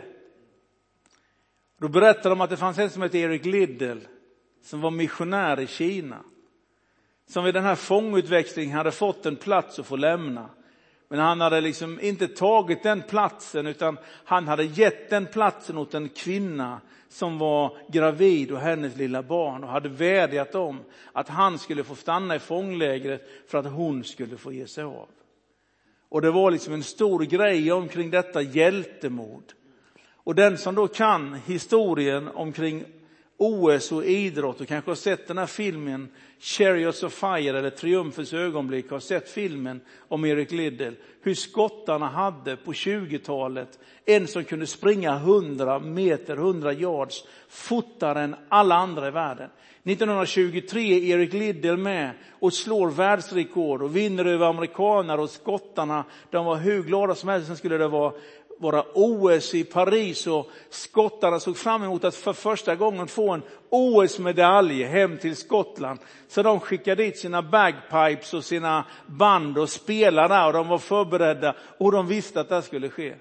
Då 1.80 1.88
berättade 1.88 2.30
de 2.30 2.42
att 2.42 2.50
det 2.50 2.58
fanns 2.58 2.78
en 2.78 2.90
som 2.90 3.02
hette 3.02 3.18
Eric 3.18 3.46
Liddell 3.46 4.08
som 4.64 4.82
var 4.82 4.92
missionär 4.92 5.60
i 5.60 5.68
Kina 5.68 6.24
som 7.28 7.44
vid 7.44 7.54
den 7.54 7.64
här 7.64 7.76
fångutväxlingen 7.76 8.78
hade 8.78 8.92
fått 8.92 9.26
en 9.26 9.36
plats 9.36 9.80
att 9.80 9.86
få 9.86 9.96
lämna. 9.96 10.50
Men 11.10 11.20
han 11.20 11.42
hade 11.42 11.62
liksom 11.62 12.00
inte 12.00 12.28
tagit 12.28 12.84
den 12.84 13.02
platsen 13.02 13.68
utan 13.68 13.98
han 14.26 14.48
hade 14.48 14.64
gett 14.64 15.10
den 15.10 15.26
platsen 15.26 15.78
åt 15.78 15.94
en 15.94 16.10
kvinna 16.10 16.82
som 17.10 17.38
var 17.38 17.78
gravid 17.92 18.52
och 18.52 18.60
hennes 18.60 18.96
lilla 18.96 19.24
barn 19.24 19.64
och 19.64 19.70
hade 19.70 19.90
vädjat 19.90 20.56
om 20.56 20.80
att 21.14 21.30
han 21.30 21.60
skulle 21.60 21.84
få 21.84 21.96
stanna 21.96 22.36
i 22.36 22.40
fånglägret 22.40 23.30
för 23.48 23.58
att 23.58 23.72
hon 23.72 24.04
skulle 24.04 24.38
få 24.38 24.52
ge 24.52 24.68
sig 24.68 24.84
av. 24.84 25.08
Och 26.10 26.22
det 26.22 26.32
var 26.32 26.52
liksom 26.52 26.74
en 26.74 26.84
stor 26.84 27.20
grej 27.20 27.72
omkring 27.72 28.10
detta 28.10 28.42
hjältemod. 28.42 29.54
Och 30.10 30.36
den 30.36 30.58
som 30.58 30.76
då 30.76 30.88
kan 30.88 31.34
historien 31.34 32.28
omkring 32.28 32.84
OS 33.38 33.92
och 33.92 34.06
idrott 34.06 34.62
och 34.62 34.68
kanske 34.68 34.92
har 34.92 34.96
sett 34.96 35.28
den 35.28 35.38
här 35.38 35.46
filmen 35.46 36.10
Chariots 36.40 37.04
of 37.04 37.14
Fire 37.14 37.60
eller 37.60 37.70
Triumfens 37.70 38.34
ögonblick 38.34 38.90
har 38.90 39.00
sett 39.00 39.30
filmen 39.30 39.82
om 40.08 40.26
Erik 40.26 40.52
Liddell. 40.52 40.96
Hur 41.22 41.34
skottarna 41.34 42.08
hade 42.08 42.56
på 42.56 42.72
20-talet 42.72 43.80
en 44.06 44.28
som 44.28 44.44
kunde 44.44 44.68
springa 44.68 45.16
100 45.16 45.80
meter, 45.80 46.38
100 46.38 46.74
yards 46.74 47.24
fortare 47.50 48.22
än 48.22 48.36
alla 48.50 48.76
andra 48.76 49.08
i 49.08 49.12
världen. 49.12 49.50
1923 49.84 50.94
är 50.94 51.18
Erik 51.18 51.34
Liddell 51.34 51.78
med 51.78 52.12
och 52.32 52.54
slår 52.54 52.90
världsrekord 52.90 53.82
och 53.82 53.96
vinner 53.96 54.26
över 54.26 54.46
amerikaner 54.46 55.20
och 55.20 55.30
skottarna. 55.30 56.04
De 56.30 56.46
var 56.46 56.56
hur 56.56 56.84
glada 56.84 57.16
som 57.16 57.30
helst. 57.30 57.48
Sen 57.48 57.58
skulle 57.58 57.78
det 57.78 57.88
vara 57.88 58.14
våra 58.60 58.84
OS 58.94 59.54
i 59.54 59.64
Paris 59.64 60.28
och 60.28 60.50
skottarna 60.70 61.40
såg 61.40 61.58
fram 61.58 61.84
emot 61.84 62.04
att 62.04 62.16
för 62.16 62.34
första 62.34 62.76
gången 62.76 63.08
få 63.08 63.32
en 63.32 63.42
OS-medalj 63.70 64.84
hem 64.84 65.18
till 65.18 65.36
Skottland. 65.36 66.00
Så 66.28 66.44
de 66.44 66.60
skickade 66.60 67.04
dit 67.04 67.18
sina 67.18 67.42
bagpipes 67.42 68.34
och 68.34 68.44
sina 68.44 68.86
band 69.06 69.58
och 69.58 69.70
spelade 69.70 70.34
där 70.34 70.48
och 70.48 70.54
de 70.54 70.68
var 70.68 70.78
förberedda 70.78 71.56
och 71.78 71.92
de 71.92 72.08
visste 72.08 72.40
att 72.40 72.50
det 72.50 72.62
skulle 72.62 72.90
ske. 72.90 73.16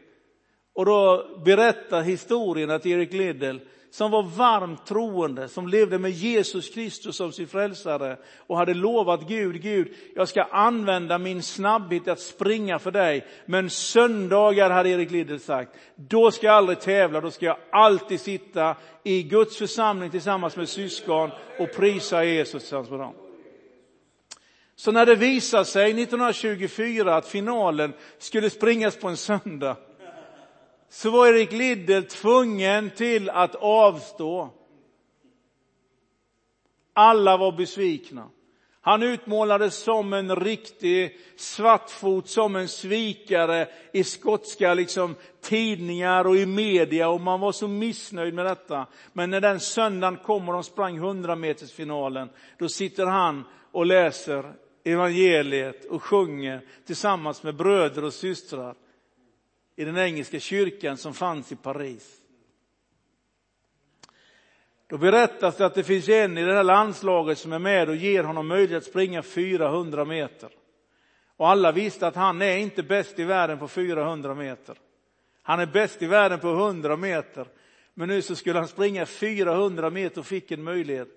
Och 0.74 0.84
då 0.84 1.26
berättar 1.44 2.02
historien 2.02 2.70
att 2.70 2.86
Erik 2.86 3.12
Liddell, 3.12 3.60
som 3.90 4.10
var 4.10 4.22
varmt 4.22 4.86
troende, 4.86 5.48
som 5.48 5.68
levde 5.68 5.98
med 5.98 6.10
Jesus 6.10 6.68
Kristus 6.68 7.16
som 7.16 7.32
sin 7.32 7.48
frälsare 7.48 8.16
och 8.36 8.56
hade 8.56 8.74
lovat 8.74 9.28
Gud, 9.28 9.62
Gud, 9.62 9.94
jag 10.14 10.28
ska 10.28 10.42
använda 10.42 11.18
min 11.18 11.42
snabbhet 11.42 12.08
att 12.08 12.20
springa 12.20 12.78
för 12.78 12.90
dig. 12.90 13.26
Men 13.46 13.70
söndagar, 13.70 14.70
hade 14.70 14.88
Erik 14.88 15.10
Liddell 15.10 15.40
sagt, 15.40 15.76
då 15.96 16.30
ska 16.30 16.46
jag 16.46 16.56
aldrig 16.56 16.80
tävla, 16.80 17.20
då 17.20 17.30
ska 17.30 17.46
jag 17.46 17.58
alltid 17.72 18.20
sitta 18.20 18.76
i 19.04 19.22
Guds 19.22 19.56
församling 19.56 20.10
tillsammans 20.10 20.56
med 20.56 20.68
syskon 20.68 21.30
och 21.58 21.72
prisa 21.76 22.24
Jesus 22.24 22.62
tillsammans 22.62 22.90
med 22.90 23.00
dem. 23.00 23.14
Så 24.76 24.92
när 24.92 25.06
det 25.06 25.14
visade 25.14 25.64
sig 25.64 26.02
1924 26.02 27.16
att 27.16 27.28
finalen 27.28 27.92
skulle 28.18 28.50
springas 28.50 28.96
på 28.96 29.08
en 29.08 29.16
söndag, 29.16 29.76
så 30.96 31.10
var 31.10 31.26
Erik 31.26 31.52
Liddell 31.52 32.04
tvungen 32.04 32.90
till 32.90 33.30
att 33.30 33.54
avstå. 33.54 34.50
Alla 36.92 37.36
var 37.36 37.52
besvikna. 37.52 38.28
Han 38.80 39.02
utmålades 39.02 39.76
som 39.76 40.12
en 40.12 40.36
riktig 40.36 41.18
svartfot, 41.36 42.28
som 42.28 42.56
en 42.56 42.68
svikare 42.68 43.68
i 43.92 44.04
skotska 44.04 44.74
liksom, 44.74 45.14
tidningar 45.42 46.26
och 46.26 46.36
i 46.36 46.46
media 46.46 47.08
och 47.08 47.20
man 47.20 47.40
var 47.40 47.52
så 47.52 47.68
missnöjd 47.68 48.34
med 48.34 48.46
detta. 48.46 48.86
Men 49.12 49.30
när 49.30 49.40
den 49.40 49.60
söndagen 49.60 50.16
kom 50.16 50.48
och 50.48 50.54
de 50.54 50.64
sprang 50.64 50.96
100 50.96 51.36
metersfinalen, 51.36 52.28
då 52.58 52.68
sitter 52.68 53.06
han 53.06 53.44
och 53.72 53.86
läser 53.86 54.52
evangeliet 54.84 55.84
och 55.84 56.02
sjunger 56.02 56.60
tillsammans 56.86 57.42
med 57.42 57.56
bröder 57.56 58.04
och 58.04 58.14
systrar 58.14 58.74
i 59.76 59.84
den 59.84 59.98
engelska 59.98 60.40
kyrkan 60.40 60.96
som 60.96 61.14
fanns 61.14 61.52
i 61.52 61.56
Paris. 61.56 62.20
Då 64.86 64.98
berättas 64.98 65.56
det 65.56 65.66
att 65.66 65.74
det 65.74 65.84
finns 65.84 66.08
en 66.08 66.38
i 66.38 66.42
det 66.42 66.54
här 66.54 66.64
landslaget 66.64 67.38
som 67.38 67.52
är 67.52 67.58
med 67.58 67.88
och 67.88 67.96
ger 67.96 68.24
honom 68.24 68.48
möjlighet 68.48 68.82
att 68.82 68.88
springa 68.88 69.22
400 69.22 70.04
meter. 70.04 70.50
Och 71.36 71.48
alla 71.48 71.72
visste 71.72 72.06
att 72.06 72.16
han 72.16 72.42
är 72.42 72.56
inte 72.56 72.82
bäst 72.82 73.18
i 73.18 73.24
världen 73.24 73.58
på 73.58 73.68
400 73.68 74.34
meter. 74.34 74.78
Han 75.42 75.60
är 75.60 75.66
bäst 75.66 76.02
i 76.02 76.06
världen 76.06 76.40
på 76.40 76.48
100 76.48 76.96
meter. 76.96 77.46
Men 77.94 78.08
nu 78.08 78.22
så 78.22 78.36
skulle 78.36 78.58
han 78.58 78.68
springa 78.68 79.06
400 79.06 79.90
meter 79.90 80.20
och 80.20 80.26
fick 80.26 80.50
en 80.50 80.62
möjlighet. 80.62 81.08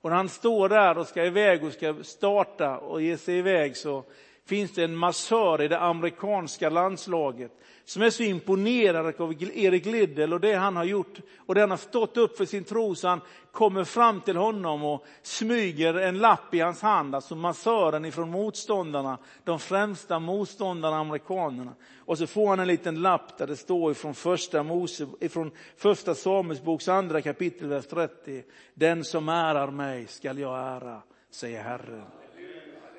Och 0.00 0.10
när 0.10 0.16
han 0.16 0.28
står 0.28 0.68
där 0.68 0.98
och 0.98 1.06
ska 1.06 1.24
iväg 1.24 1.64
och 1.64 1.72
ska 1.72 1.94
starta 2.02 2.78
och 2.78 3.02
ge 3.02 3.16
sig 3.16 3.38
iväg 3.38 3.76
så 3.76 4.04
finns 4.48 4.72
det 4.72 4.84
en 4.84 4.96
massör 4.96 5.62
i 5.62 5.68
det 5.68 5.80
amerikanska 5.80 6.70
landslaget 6.70 7.52
som 7.84 8.02
är 8.02 8.10
så 8.10 8.22
imponerad 8.22 9.20
av 9.20 9.32
Erik 9.54 9.86
Liddell 9.86 10.32
och 10.32 10.40
det 10.40 10.54
han 10.54 10.76
har 10.76 10.84
gjort 10.84 11.18
och 11.46 11.54
det 11.54 11.60
han 11.60 11.70
har 11.70 11.76
stått 11.76 12.16
upp 12.16 12.36
för 12.36 12.44
sin 12.44 12.64
tro 12.64 12.94
så 12.94 13.08
han 13.08 13.20
kommer 13.52 13.84
fram 13.84 14.20
till 14.20 14.36
honom 14.36 14.84
och 14.84 15.04
smyger 15.22 15.94
en 15.94 16.18
lapp 16.18 16.54
i 16.54 16.60
hans 16.60 16.82
hand, 16.82 17.14
alltså 17.14 17.34
massören 17.34 18.04
ifrån 18.04 18.30
motståndarna, 18.30 19.18
de 19.44 19.58
främsta 19.58 20.18
motståndarna, 20.18 20.96
amerikanerna. 20.96 21.72
Och 21.98 22.18
så 22.18 22.26
får 22.26 22.48
han 22.48 22.60
en 22.60 22.68
liten 22.68 23.02
lapp 23.02 23.38
där 23.38 23.46
det 23.46 23.56
står 23.56 23.92
ifrån 23.92 24.14
första, 24.14 24.62
Mose, 24.62 25.06
ifrån 25.20 25.50
första 25.76 26.14
Samuelsboks 26.14 26.88
andra 26.88 27.22
kapitel, 27.22 27.68
vers 27.68 27.86
30. 27.86 28.42
Den 28.74 29.04
som 29.04 29.28
ärar 29.28 29.70
mig 29.70 30.06
skall 30.06 30.38
jag 30.38 30.58
ära, 30.58 31.02
säger 31.30 31.62
Herren. 31.62 32.27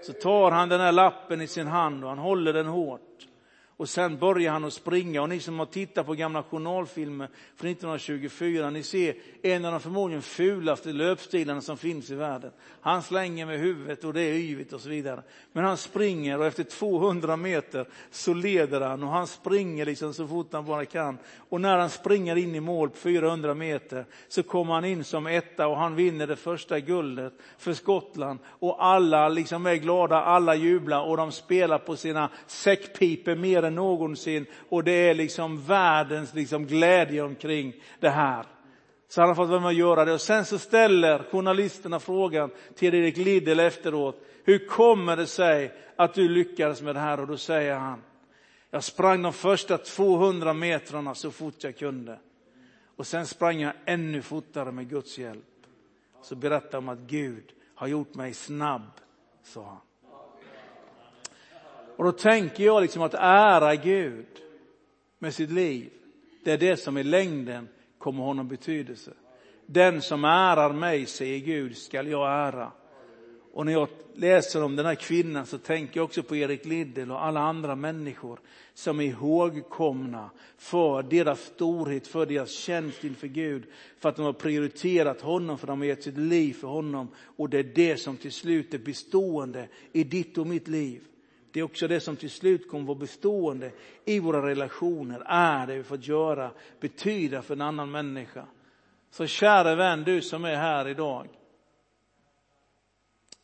Så 0.01 0.13
tar 0.13 0.51
han 0.51 0.69
den 0.69 0.81
här 0.81 0.91
lappen 0.91 1.41
i 1.41 1.47
sin 1.47 1.67
hand 1.67 2.03
och 2.03 2.09
han 2.09 2.19
håller 2.19 2.53
den 2.53 2.67
hårt. 2.67 3.28
Och 3.79 3.89
sen 3.89 4.17
börjar 4.17 4.51
han 4.51 4.65
att 4.65 4.73
springa 4.73 5.21
och 5.21 5.29
ni 5.29 5.39
som 5.39 5.59
har 5.59 5.65
tittat 5.65 6.05
på 6.05 6.13
gamla 6.13 6.43
journalfilmer 6.43 7.27
från 7.55 7.69
1924, 7.69 8.69
ni 8.69 8.83
ser 8.83 9.15
en 9.41 9.65
av 9.65 9.71
de 9.71 9.79
förmodligen 9.79 10.21
fulaste 10.21 10.89
löpstilarna 10.89 11.61
som 11.61 11.77
finns 11.77 12.11
i 12.11 12.15
världen. 12.15 12.51
Han 12.81 13.03
slänger 13.03 13.45
med 13.45 13.59
huvudet 13.59 14.03
och 14.03 14.13
det 14.13 14.21
är 14.21 14.33
yvigt 14.33 14.73
och 14.73 14.81
så 14.81 14.89
vidare. 14.89 15.23
Men 15.51 15.63
han 15.63 15.77
springer 15.77 16.39
och 16.39 16.45
efter 16.45 16.63
200 16.63 17.37
meter 17.37 17.87
så 18.11 18.33
leder 18.33 18.81
han 18.81 19.03
och 19.03 19.09
han 19.09 19.27
springer 19.27 19.85
liksom 19.85 20.13
så 20.13 20.27
fort 20.27 20.53
han 20.53 20.65
bara 20.65 20.85
kan. 20.85 21.17
Och 21.49 21.61
när 21.61 21.77
han 21.77 21.89
springer 21.89 22.35
in 22.35 22.55
i 22.55 22.59
mål 22.59 22.89
på 22.89 22.97
400 22.97 23.53
meter 23.53 24.05
så 24.27 24.43
kommer 24.43 24.73
han 24.73 24.85
in 24.85 25.03
som 25.03 25.27
etta 25.27 25.67
och 25.67 25.77
han 25.77 25.95
vinner 25.95 26.27
det 26.27 26.35
första 26.35 26.79
guldet 26.79 27.33
för 27.57 27.73
Skottland. 27.73 28.39
Och 28.45 28.85
alla 28.85 29.29
liksom 29.29 29.65
är 29.65 29.75
glada, 29.75 30.15
alla 30.15 30.55
jublar 30.55 31.01
och 31.01 31.17
de 31.17 31.31
spelar 31.31 31.77
på 31.77 31.95
sina 31.95 32.29
säckpipor 32.47 33.35
mer 33.35 33.68
än 33.69 33.75
någonsin 33.75 34.45
och 34.69 34.83
det 34.83 34.91
är 34.91 35.13
liksom 35.13 35.61
världens 35.61 36.33
liksom 36.33 36.65
glädje 36.65 37.21
omkring 37.21 37.73
det 37.99 38.09
här. 38.09 38.45
Så 39.09 39.21
han 39.21 39.27
har 39.27 39.35
fått 39.35 39.49
vara 39.49 39.59
med 39.59 39.67
och 39.67 39.73
göra 39.73 40.05
det. 40.05 40.13
Och 40.13 40.21
sen 40.21 40.45
så 40.45 40.57
ställer 40.57 41.23
journalisterna 41.31 41.99
frågan 41.99 42.51
till 42.75 42.95
Erik 42.95 43.17
Liddell 43.17 43.59
efteråt. 43.59 44.25
Hur 44.43 44.67
kommer 44.67 45.17
det 45.17 45.27
sig 45.27 45.73
att 45.95 46.13
du 46.13 46.29
lyckades 46.29 46.81
med 46.81 46.95
det 46.95 46.99
här? 46.99 47.19
Och 47.19 47.27
då 47.27 47.37
säger 47.37 47.75
han, 47.75 48.01
jag 48.71 48.83
sprang 48.83 49.21
de 49.21 49.33
första 49.33 49.77
200 49.77 50.53
metrarna 50.53 51.15
så 51.15 51.31
fort 51.31 51.63
jag 51.63 51.77
kunde. 51.77 52.19
Och 52.95 53.07
sen 53.07 53.27
sprang 53.27 53.61
jag 53.61 53.73
ännu 53.85 54.21
fortare 54.21 54.71
med 54.71 54.89
Guds 54.89 55.17
hjälp. 55.17 55.45
Så 56.21 56.35
berättar 56.35 56.77
om 56.77 56.89
att 56.89 56.99
Gud 56.99 57.43
har 57.75 57.87
gjort 57.87 58.15
mig 58.15 58.33
snabb, 58.33 58.91
sa 59.43 59.65
han. 59.65 59.88
Och 61.99 62.05
då 62.05 62.11
tänker 62.11 62.63
jag 62.63 62.81
liksom 62.81 63.01
att 63.01 63.13
ära 63.19 63.75
Gud 63.75 64.25
med 65.17 65.33
sitt 65.33 65.51
liv, 65.51 65.89
det 66.43 66.51
är 66.51 66.57
det 66.57 66.77
som 66.77 66.97
i 66.97 67.03
längden 67.03 67.67
kommer 67.97 68.23
honom 68.23 68.47
betydelse. 68.47 69.11
Den 69.65 70.01
som 70.01 70.25
ärar 70.25 70.73
mig, 70.73 71.05
säger 71.05 71.39
Gud, 71.39 71.77
skall 71.77 72.07
jag 72.07 72.47
ära. 72.47 72.71
Och 73.53 73.65
när 73.65 73.73
jag 73.73 73.87
läser 74.15 74.63
om 74.63 74.75
den 74.75 74.85
här 74.85 74.95
kvinnan 74.95 75.45
så 75.45 75.57
tänker 75.57 75.99
jag 75.99 76.05
också 76.05 76.23
på 76.23 76.35
Erik 76.35 76.65
Liddell 76.65 77.11
och 77.11 77.25
alla 77.25 77.39
andra 77.39 77.75
människor 77.75 78.39
som 78.73 78.99
är 78.99 79.05
ihågkomna 79.05 80.29
för 80.57 81.03
deras 81.03 81.39
storhet, 81.39 82.07
för 82.07 82.25
deras 82.25 82.51
tjänst 82.51 83.03
inför 83.03 83.27
Gud, 83.27 83.63
för 83.99 84.09
att 84.09 84.15
de 84.15 84.25
har 84.25 84.33
prioriterat 84.33 85.21
honom, 85.21 85.57
för 85.57 85.67
de 85.67 85.79
har 85.79 85.85
gett 85.85 86.03
sitt 86.03 86.17
liv 86.17 86.53
för 86.53 86.67
honom. 86.67 87.07
Och 87.37 87.49
det 87.49 87.59
är 87.59 87.71
det 87.75 87.97
som 87.97 88.17
till 88.17 88.31
slut 88.31 88.73
är 88.73 88.79
bestående 88.79 89.67
i 89.91 90.03
ditt 90.03 90.37
och 90.37 90.47
mitt 90.47 90.67
liv. 90.67 91.01
Det 91.51 91.59
är 91.59 91.63
också 91.63 91.87
det 91.87 91.99
som 91.99 92.15
till 92.15 92.29
slut 92.29 92.69
kommer 92.69 92.85
vara 92.85 92.97
bestående 92.97 93.71
i 94.05 94.19
våra 94.19 94.47
relationer, 94.47 95.23
är 95.25 95.67
det 95.67 95.77
vi 95.77 95.83
fått 95.83 96.07
göra, 96.07 96.51
betyda 96.79 97.41
för 97.41 97.53
en 97.53 97.61
annan 97.61 97.91
människa. 97.91 98.47
Så 99.09 99.27
kära 99.27 99.75
vän, 99.75 100.03
du 100.03 100.21
som 100.21 100.45
är 100.45 100.55
här 100.55 100.87
idag. 100.87 101.27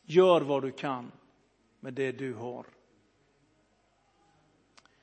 Gör 0.02 0.40
vad 0.40 0.62
du 0.62 0.70
kan 0.70 1.12
med 1.80 1.94
det 1.94 2.12
du 2.12 2.34
har. 2.34 2.66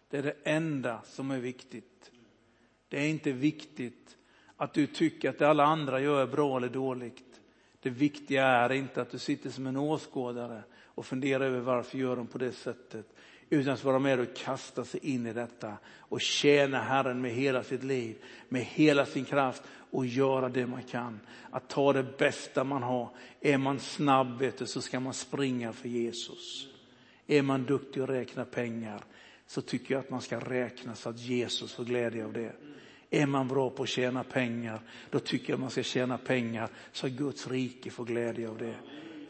Det 0.09 0.17
är 0.17 0.23
det 0.23 0.35
enda 0.43 1.01
som 1.03 1.31
är 1.31 1.39
viktigt. 1.39 2.11
Det 2.89 2.99
är 2.99 3.07
inte 3.07 3.31
viktigt 3.31 4.17
att 4.57 4.73
du 4.73 4.87
tycker 4.87 5.29
att 5.29 5.39
det 5.39 5.49
alla 5.49 5.63
andra 5.65 5.99
gör 5.99 6.21
är 6.21 6.27
bra 6.27 6.57
eller 6.57 6.69
dåligt. 6.69 7.41
Det 7.79 7.89
viktiga 7.89 8.45
är 8.45 8.71
inte 8.71 9.01
att 9.01 9.09
du 9.09 9.19
sitter 9.19 9.49
som 9.49 9.67
en 9.67 9.77
åskådare 9.77 10.63
och 10.95 11.05
fundera 11.05 11.45
över 11.45 11.59
varför 11.59 11.97
gör 11.97 12.15
de 12.15 12.27
på 12.27 12.37
det 12.37 12.51
sättet. 12.51 13.05
Utan 13.49 13.73
att 13.73 13.83
vara 13.83 13.99
med 13.99 14.19
och 14.19 14.35
kasta 14.35 14.85
sig 14.85 14.99
in 15.03 15.27
i 15.27 15.33
detta 15.33 15.77
och 15.97 16.21
tjäna 16.21 16.81
Herren 16.81 17.21
med 17.21 17.31
hela 17.31 17.63
sitt 17.63 17.83
liv, 17.83 18.15
med 18.49 18.61
hela 18.61 19.05
sin 19.05 19.25
kraft 19.25 19.63
och 19.91 20.05
göra 20.05 20.49
det 20.49 20.67
man 20.67 20.83
kan. 20.83 21.19
Att 21.51 21.69
ta 21.69 21.93
det 21.93 22.17
bästa 22.17 22.63
man 22.63 22.83
har. 22.83 23.09
Är 23.41 23.57
man 23.57 23.79
snabb 23.79 24.39
vet 24.39 24.57
du, 24.57 24.65
så 24.65 24.81
ska 24.81 24.99
man 24.99 25.13
springa 25.13 25.73
för 25.73 25.89
Jesus. 25.89 26.67
Är 27.27 27.41
man 27.41 27.65
duktig 27.65 28.01
att 28.01 28.09
räkna 28.09 28.45
pengar 28.45 29.03
så 29.47 29.61
tycker 29.61 29.93
jag 29.93 29.99
att 29.99 30.09
man 30.09 30.21
ska 30.21 30.39
räkna 30.39 30.95
så 30.95 31.09
att 31.09 31.19
Jesus 31.19 31.73
får 31.73 31.83
glädje 31.83 32.25
av 32.25 32.33
det. 32.33 32.55
Är 33.09 33.25
man 33.25 33.47
bra 33.47 33.69
på 33.69 33.83
att 33.83 33.89
tjäna 33.89 34.23
pengar, 34.23 34.81
då 35.09 35.19
tycker 35.19 35.53
jag 35.53 35.59
man 35.59 35.69
ska 35.69 35.83
tjäna 35.83 36.17
pengar 36.17 36.69
så 36.91 37.07
att 37.07 37.11
Guds 37.11 37.47
rike 37.47 37.91
får 37.91 38.05
glädje 38.05 38.49
av 38.49 38.57
det. 38.57 38.75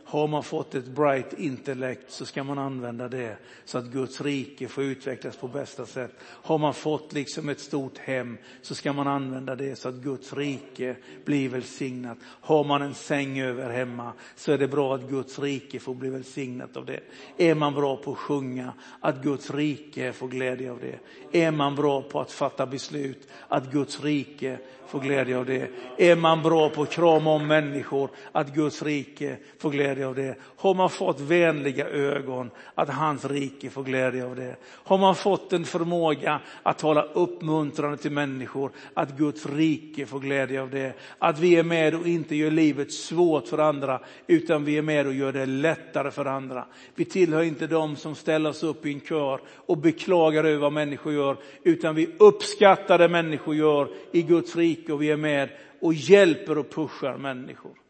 Har 0.06 0.28
man 0.28 0.44
fått 0.44 0.76
ett 0.76 0.86
bright 0.86 1.40
intellekt 1.40 2.12
så 2.12 2.26
ska 2.26 2.44
man 2.44 2.60
använda 2.60 3.08
det 3.08 3.38
så 3.66 3.78
att 3.78 3.86
Guds 3.86 4.22
rike 4.22 4.68
får 4.68 4.84
utvecklas 4.84 5.38
på 5.38 5.48
bästa 5.48 5.86
sätt. 5.86 6.12
Har 6.22 6.58
man 6.58 6.74
fått 6.74 7.14
liksom 7.14 7.50
ett 7.50 7.60
stort 7.60 7.98
hem 7.98 8.38
så 8.62 8.76
ska 8.76 8.94
man 8.94 9.08
använda 9.08 9.56
det 9.56 9.76
så 9.76 9.90
att 9.90 9.96
Guds 9.96 10.34
rike 10.34 10.96
blir 11.26 11.50
välsignat. 11.50 12.18
Har 12.24 12.64
man 12.64 12.82
en 12.82 12.94
säng 12.94 13.40
över 13.40 13.70
hemma 13.70 14.14
så 14.36 14.52
är 14.52 14.58
det 14.58 14.68
bra 14.68 14.96
att 14.96 15.10
Guds 15.10 15.40
rike 15.40 15.80
får 15.80 15.94
bli 15.94 16.10
välsignat 16.10 16.78
av 16.78 16.86
det. 16.86 17.00
Är 17.38 17.56
man 17.56 17.74
bra 17.74 17.98
på 17.98 18.12
att 18.12 18.18
sjunga, 18.18 18.74
att 19.00 19.24
Guds 19.24 19.52
rike 19.52 20.14
får 20.14 20.28
glädje 20.28 20.72
av 20.72 20.80
det. 20.80 21.00
Är 21.46 21.52
man 21.52 21.76
bra 21.76 22.02
på 22.02 22.20
att 22.20 22.32
fatta 22.32 22.66
beslut, 22.66 23.28
att 23.48 23.72
Guds 23.72 24.04
rike 24.04 24.58
får 24.88 25.00
glädje 25.00 25.38
av 25.38 25.46
det. 25.46 25.70
Är 25.98 26.16
man 26.16 26.42
bra 26.42 26.70
på 26.70 26.82
att 26.82 26.92
krama 26.92 27.32
om 27.32 27.48
människor, 27.48 28.10
att 28.32 28.54
Guds 28.54 28.84
rike 28.84 29.38
får 29.60 29.72
glädje 29.72 29.93
glädje 29.94 30.08
av 30.08 30.16
det? 30.16 30.36
Har 30.58 30.74
man 30.74 30.90
fått 30.90 31.20
vänliga 31.20 31.88
ögon, 31.88 32.52
att 32.76 32.90
hans 32.90 33.26
rike 33.26 33.70
får 33.70 33.84
glädje 33.84 34.26
av 34.26 34.36
det? 34.36 34.56
Har 34.64 34.98
man 34.98 35.16
fått 35.16 35.54
en 35.54 35.66
förmåga 35.66 36.40
att 36.64 36.78
tala 36.78 37.04
uppmuntrande 37.04 37.98
till 37.98 38.12
människor, 38.12 38.72
att 38.94 39.18
Guds 39.18 39.46
rike 39.46 40.06
får 40.06 40.20
glädje 40.20 40.62
av 40.62 40.70
det? 40.70 40.94
Att 41.20 41.40
vi 41.40 41.56
är 41.56 41.64
med 41.64 41.96
och 41.96 42.08
inte 42.08 42.36
gör 42.36 42.52
livet 42.52 42.92
svårt 42.92 43.48
för 43.48 43.58
andra, 43.58 44.00
utan 44.28 44.66
vi 44.66 44.78
är 44.78 44.82
med 44.82 45.08
och 45.08 45.14
gör 45.14 45.32
det 45.32 45.46
lättare 45.46 46.12
för 46.12 46.26
andra. 46.26 46.66
Vi 46.96 47.06
tillhör 47.06 47.44
inte 47.44 47.68
de 47.68 47.96
som 47.96 48.16
ställer 48.16 48.50
oss 48.50 48.64
upp 48.64 48.86
i 48.86 48.94
en 48.94 49.02
kör 49.02 49.42
och 49.66 49.78
beklagar 49.78 50.44
över 50.44 50.60
vad 50.60 50.74
människor 50.74 51.14
gör, 51.14 51.38
utan 51.64 51.96
vi 51.96 52.10
uppskattar 52.20 52.98
det 52.98 53.10
människor 53.10 53.56
gör 53.56 53.88
i 54.12 54.22
Guds 54.22 54.56
rike 54.56 54.94
och 54.94 55.02
vi 55.02 55.12
är 55.12 55.18
med 55.18 55.50
och 55.82 55.94
hjälper 55.94 56.58
och 56.58 56.70
pushar 56.70 57.18
människor. 57.18 57.83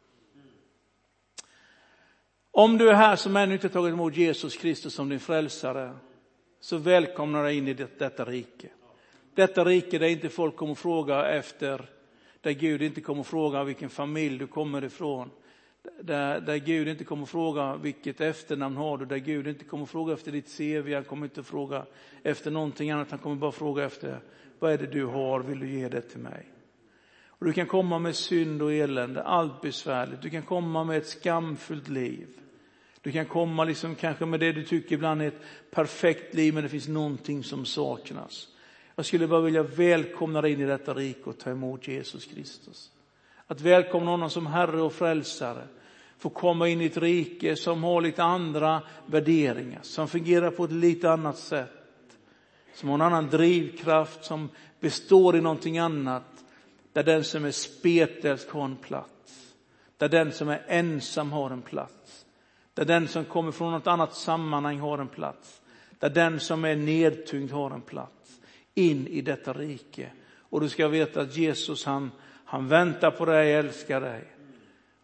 Om 2.56 2.78
du 2.78 2.90
är 2.90 2.94
här 2.94 3.16
som 3.16 3.38
ännu 3.38 3.54
inte 3.54 3.70
tagit 3.70 3.94
emot 3.94 4.18
Jesus 4.18 4.58
Kristus 4.58 4.94
som 4.94 5.10
din 5.10 5.20
frälsare, 5.20 5.94
så 6.60 6.78
välkomnar 6.78 7.44
dig 7.44 7.58
in 7.58 7.68
i 7.68 7.74
detta 7.74 8.26
rike. 8.26 8.68
Detta 9.36 9.66
rike 9.66 10.00
där 10.00 10.08
inte 10.08 10.30
folk 10.30 10.56
kommer 10.56 10.76
fråga 10.76 11.26
efter, 11.26 11.86
där 12.42 12.52
Gud 12.52 12.82
inte 12.82 13.02
kommer 13.02 13.24
fråga 13.24 13.64
vilken 13.64 13.90
familj 13.90 14.38
du 14.38 14.48
kommer 14.48 14.84
ifrån, 14.84 15.30
där, 16.02 16.40
där 16.40 16.58
Gud 16.58 16.88
inte 16.88 17.04
kommer 17.04 17.26
fråga 17.26 17.76
vilket 17.76 18.22
efternamn 18.22 18.78
har 18.78 18.98
du, 18.98 19.06
där 19.06 19.18
Gud 19.18 19.48
inte 19.48 19.66
kommer 19.66 19.86
fråga 19.86 20.14
efter 20.14 20.32
ditt 20.32 20.58
CV, 20.58 20.94
han 20.94 21.04
kommer 21.04 21.26
inte 21.26 21.44
fråga 21.44 21.86
efter 22.24 22.52
någonting 22.52 22.92
annat, 22.92 23.12
han 23.12 23.20
kommer 23.20 23.36
bara 23.36 23.52
fråga 23.52 23.84
efter 23.84 24.20
vad 24.60 24.72
är 24.72 24.78
det 24.78 24.88
du 24.88 25.06
har, 25.06 25.40
vill 25.40 25.60
du 25.60 25.70
ge 25.70 25.90
det 25.90 26.02
till 26.02 26.20
mig? 26.20 26.46
Och 27.26 27.46
du 27.46 27.54
kan 27.54 27.68
komma 27.68 28.00
med 28.00 28.16
synd 28.16 28.62
och 28.62 28.74
elände, 28.74 29.24
allt 29.24 29.62
besvärligt, 29.62 30.22
du 30.22 30.30
kan 30.30 30.42
komma 30.42 30.84
med 30.84 30.98
ett 30.98 31.08
skamfullt 31.08 31.90
liv. 31.90 32.28
Du 33.04 33.12
kan 33.12 33.26
komma 33.26 33.64
liksom 33.64 33.96
kanske 33.96 34.26
med 34.26 34.40
det 34.40 34.52
du 34.52 34.64
tycker 34.64 34.96
ibland 34.96 35.22
är 35.22 35.28
ett 35.28 35.42
perfekt 35.72 36.34
liv, 36.34 36.54
men 36.54 36.64
det 36.64 36.70
finns 36.70 36.88
någonting 36.88 37.44
som 37.44 37.66
saknas. 37.66 38.48
Jag 38.96 39.06
skulle 39.06 39.28
bara 39.28 39.42
vilja 39.42 39.64
välkomna 39.64 40.42
dig 40.42 40.52
in 40.52 40.62
i 40.62 40.66
detta 40.66 40.94
rike 40.94 41.30
och 41.30 41.38
ta 41.38 41.50
emot 41.50 41.88
Jesus 41.88 42.26
Kristus. 42.26 42.92
Att 43.48 43.62
välkomna 43.62 44.12
honom 44.12 44.30
som 44.30 44.48
Herre 44.48 44.82
och 44.82 44.94
Frälsare, 44.94 45.68
få 46.18 46.30
komma 46.30 46.68
in 46.68 46.82
i 46.82 46.86
ett 46.86 46.98
rike 46.98 47.56
som 47.56 47.84
har 47.84 48.02
lite 48.02 48.24
andra 48.24 48.82
värderingar, 49.06 49.80
som 49.82 50.08
fungerar 50.08 50.52
på 50.52 50.66
ett 50.66 50.72
lite 50.72 51.12
annat 51.12 51.38
sätt, 51.38 52.18
som 52.74 52.90
har 52.90 52.96
en 52.96 53.02
annan 53.02 53.30
drivkraft, 53.30 54.26
som 54.26 54.50
består 54.80 55.36
i 55.36 55.42
någonting 55.42 55.78
annat, 55.78 56.44
där 56.94 57.04
den 57.04 57.24
som 57.24 57.46
är 57.46 57.52
spetälsk 57.52 58.50
har 58.50 58.66
en 58.66 58.76
plats, 58.76 59.56
där 59.98 60.10
den 60.10 60.32
som 60.32 60.50
är 60.50 60.66
ensam 60.68 61.32
har 61.32 61.50
en 61.50 61.62
plats, 61.62 62.26
där 62.74 62.86
den 62.86 63.08
som 63.08 63.26
kommer 63.26 63.52
från 63.52 63.72
något 63.72 63.88
annat 63.88 64.14
sammanhang 64.14 64.80
har 64.80 64.98
en 64.98 65.08
plats, 65.08 65.62
där 66.00 66.10
den 66.10 66.40
som 66.40 66.66
är 66.66 66.76
nedtyngd 66.76 67.52
har 67.52 67.72
en 67.72 67.82
plats, 67.82 68.40
in 68.74 69.08
i 69.08 69.22
detta 69.22 69.54
rike. 69.54 70.10
Och 70.38 70.62
du 70.62 70.70
ska 70.70 70.88
veta 70.88 71.22
att 71.22 71.38
Jesus 71.38 71.86
han 71.86 72.12
han 72.54 72.68
väntar 72.68 73.12
på 73.12 73.26
dig, 73.26 73.54
älskar 73.54 74.02
dig. 74.02 74.24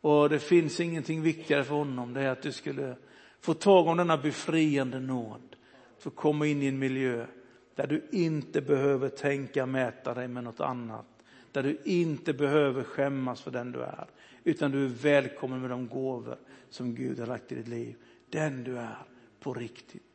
Och 0.02 0.30
det 0.30 0.40
finns 0.40 0.80
ingenting 0.80 1.22
viktigare 1.22 1.64
för 1.64 1.76
honom, 1.76 2.14
det 2.14 2.22
är 2.22 2.30
att 2.30 2.42
du 2.42 2.52
skulle 2.52 2.96
få 3.42 3.54
tag 3.54 3.88
om 3.88 3.98
denna 3.98 4.18
befriande 4.18 5.00
nåd. 5.00 5.56
Få 6.00 6.10
komma 6.10 6.48
in 6.48 6.64
i 6.64 6.68
en 6.68 6.80
miljö 6.80 7.26
där 7.76 7.88
du 7.88 8.08
inte 8.12 8.62
behöver 8.62 9.10
tänka 9.10 9.66
mäta 9.66 10.14
dig 10.14 10.28
med 10.28 10.44
något 10.44 10.60
annat. 10.60 11.06
Där 11.52 11.64
du 11.64 11.78
inte 11.86 12.34
behöver 12.34 12.84
skämmas 12.84 13.42
för 13.42 13.52
den 13.52 13.72
du 13.72 13.82
är. 13.82 14.08
Utan 14.44 14.72
du 14.72 14.86
är 14.86 14.90
välkommen 14.90 15.62
med 15.62 15.70
de 15.70 15.88
gåvor 15.88 16.38
som 16.70 16.96
Gud 16.96 17.20
har 17.20 17.28
lagt 17.28 17.52
i 17.52 17.56
ditt 17.56 17.68
liv. 17.68 17.96
Den 18.30 18.64
du 18.64 18.78
är 18.78 18.98
på 19.40 19.54
riktigt. 19.54 20.09